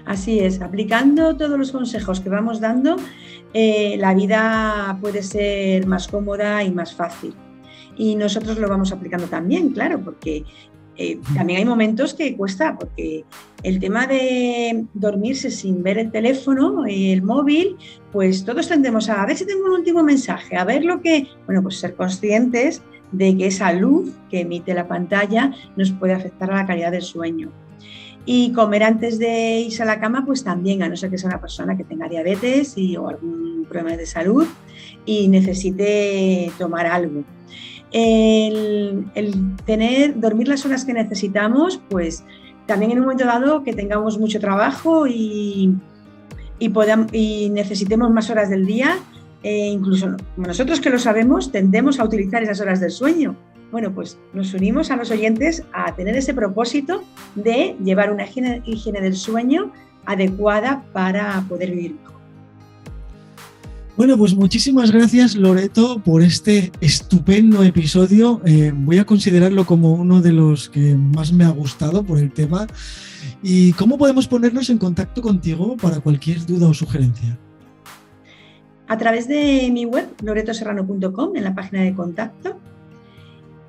Así 0.05 0.38
es, 0.38 0.61
aplicando 0.61 1.35
todos 1.35 1.59
los 1.59 1.72
consejos 1.72 2.20
que 2.20 2.29
vamos 2.29 2.61
dando, 2.61 2.96
eh, 3.55 3.96
la 3.98 4.14
vida 4.14 4.98
puede 5.00 5.22
ser 5.22 5.87
más 5.87 6.07
cómoda 6.07 6.62
y 6.62 6.70
más 6.70 6.94
fácil 6.94 7.35
y 7.96 8.16
nosotros 8.16 8.59
lo 8.59 8.68
vamos 8.68 8.92
aplicando 8.92 9.26
también, 9.26 9.70
claro, 9.70 10.00
porque 10.00 10.44
eh, 10.96 11.18
también 11.35 11.59
hay 11.59 11.64
momentos 11.64 12.14
que 12.14 12.37
cuesta, 12.37 12.76
porque 12.78 13.24
el 13.62 13.80
tema 13.80 14.07
de 14.07 14.85
dormirse 14.94 15.50
sin 15.50 15.83
ver 15.83 15.98
el 15.98 16.11
teléfono, 16.11 16.85
el 16.87 17.22
móvil, 17.22 17.76
pues 18.12 18.44
todos 18.44 18.68
tendemos 18.68 19.09
a, 19.09 19.22
a 19.22 19.26
ver 19.26 19.37
si 19.37 19.46
tengo 19.46 19.64
un 19.66 19.72
último 19.72 20.02
mensaje, 20.04 20.57
a 20.57 20.64
ver 20.64 20.85
lo 20.85 21.00
que, 21.00 21.26
bueno, 21.46 21.62
pues 21.62 21.78
ser 21.78 21.94
conscientes 21.94 22.83
de 23.11 23.37
que 23.37 23.46
esa 23.46 23.72
luz 23.72 24.12
que 24.30 24.40
emite 24.40 24.74
la 24.74 24.87
pantalla 24.87 25.52
nos 25.76 25.90
puede 25.92 26.14
afectar 26.14 26.50
a 26.50 26.57
la 26.57 26.66
calidad 26.66 26.92
del 26.92 27.02
sueño. 27.02 27.50
Y 28.26 28.52
comer 28.52 28.85
antes 28.85 29.18
de 29.18 29.61
irse 29.61 29.83
a 29.83 29.87
la 29.87 30.00
cama, 30.00 30.24
pues 30.24 30.44
también, 30.44 30.83
a 30.83 30.88
no 30.88 30.96
ser 30.96 31.11
que 31.11 31.18
sea 31.18 31.28
una 31.28 31.40
persona 31.40 31.76
que 31.76 31.85
tenga 31.85 32.09
diabetes 32.09 32.78
y, 32.78 32.96
o 32.96 33.09
algún 33.09 33.66
problema 33.68 33.96
de 33.96 34.07
salud 34.07 34.46
y 35.04 35.28
necesite 35.28 36.50
tomar 36.59 36.87
algo 36.87 37.24
el, 37.94 39.07
tener, 39.64 40.18
dormir 40.18 40.48
las 40.48 40.66
horas 40.66 40.85
que 40.85 40.92
necesitamos, 40.92 41.80
pues 41.88 42.24
también 42.66 42.90
en 42.90 42.98
un 42.98 43.04
momento 43.04 43.24
dado 43.24 43.62
que 43.62 43.72
tengamos 43.72 44.18
mucho 44.18 44.40
trabajo 44.40 45.07
y, 45.07 45.76
y, 46.59 46.72
y 47.12 47.50
necesitemos 47.50 48.11
más 48.11 48.30
horas 48.30 48.50
del 48.50 48.66
día, 48.66 48.96
e 49.44 49.68
incluso 49.68 50.16
nosotros 50.37 50.80
que 50.80 50.90
lo 50.90 50.98
sabemos, 50.98 51.52
tendemos 51.52 52.00
a 52.00 52.04
utilizar 52.04 52.42
esas 52.42 52.61
horas 52.61 52.80
del 52.80 52.90
sueño. 52.90 53.37
Bueno, 53.70 53.94
pues 53.94 54.18
nos 54.33 54.52
unimos 54.54 54.90
a 54.90 54.96
los 54.96 55.11
oyentes 55.11 55.62
a 55.72 55.94
tener 55.94 56.16
ese 56.16 56.35
propósito 56.35 57.04
de 57.37 57.76
llevar 57.85 58.12
una 58.12 58.24
higiene 58.26 59.00
del 59.00 59.14
sueño 59.14 59.72
adecuada 60.04 60.85
para 60.92 61.44
poder 61.48 61.70
vivir 61.70 61.94
mejor. 61.94 62.13
Bueno, 63.96 64.18
pues 64.18 64.35
muchísimas 64.35 64.90
gracias 64.90 65.37
Loreto 65.37 66.00
por 66.00 66.22
este 66.22 66.72
estupendo 66.80 67.62
episodio. 67.62 68.40
Eh, 68.44 68.72
voy 68.74 68.98
a 68.98 69.04
considerarlo 69.04 69.64
como 69.64 69.94
uno 69.94 70.20
de 70.20 70.33
los 70.33 70.68
que 70.68 70.96
más 70.96 71.33
me 71.33 71.44
ha 71.44 71.50
gustado 71.50 72.02
por 72.02 72.18
el 72.18 72.33
tema. 72.33 72.66
¿Y 73.40 73.72
cómo 73.74 73.96
podemos 73.96 74.26
ponernos 74.26 74.68
en 74.68 74.78
contacto 74.78 75.22
contigo 75.22 75.76
para 75.76 76.00
cualquier 76.00 76.44
duda 76.44 76.66
o 76.66 76.74
sugerencia? 76.74 77.38
A 78.88 78.98
través 78.98 79.28
de 79.28 79.70
mi 79.72 79.85
web, 79.85 80.09
loretoserrano.com, 80.24 81.37
en 81.37 81.44
la 81.44 81.54
página 81.54 81.83
de 81.83 81.94
contacto, 81.94 82.59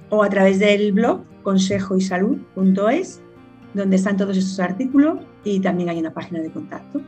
o 0.10 0.24
a 0.24 0.30
través 0.30 0.58
del 0.58 0.92
blog 0.92 1.22
consejoysalud.es, 1.44 3.22
donde 3.76 3.96
están 3.96 4.18
todos 4.18 4.36
estos 4.36 4.60
artículos 4.60 5.20
y 5.44 5.60
también 5.60 5.90
hay 5.90 6.00
una 6.00 6.14
página 6.14 6.42
de 6.42 6.50
contacto. 6.50 7.00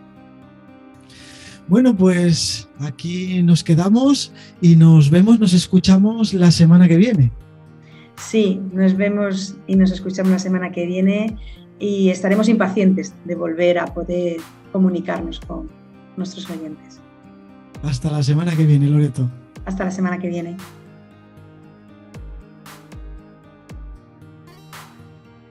Bueno, 1.67 1.95
pues 1.95 2.69
aquí 2.79 3.43
nos 3.43 3.63
quedamos 3.63 4.31
y 4.61 4.77
nos 4.77 5.09
vemos, 5.09 5.39
nos 5.39 5.53
escuchamos 5.53 6.33
la 6.33 6.51
semana 6.51 6.87
que 6.87 6.95
viene. 6.95 7.31
Sí, 8.15 8.61
nos 8.71 8.95
vemos 8.95 9.55
y 9.67 9.75
nos 9.75 9.91
escuchamos 9.91 10.31
la 10.31 10.39
semana 10.39 10.71
que 10.71 10.85
viene 10.85 11.37
y 11.77 12.09
estaremos 12.09 12.47
impacientes 12.47 13.13
de 13.25 13.35
volver 13.35 13.79
a 13.79 13.85
poder 13.85 14.37
comunicarnos 14.71 15.41
con 15.41 15.69
nuestros 16.15 16.49
oyentes. 16.49 17.01
Hasta 17.83 18.11
la 18.11 18.23
semana 18.23 18.55
que 18.55 18.65
viene, 18.65 18.87
Loreto. 18.87 19.29
Hasta 19.65 19.83
la 19.83 19.91
semana 19.91 20.17
que 20.19 20.29
viene. 20.29 20.55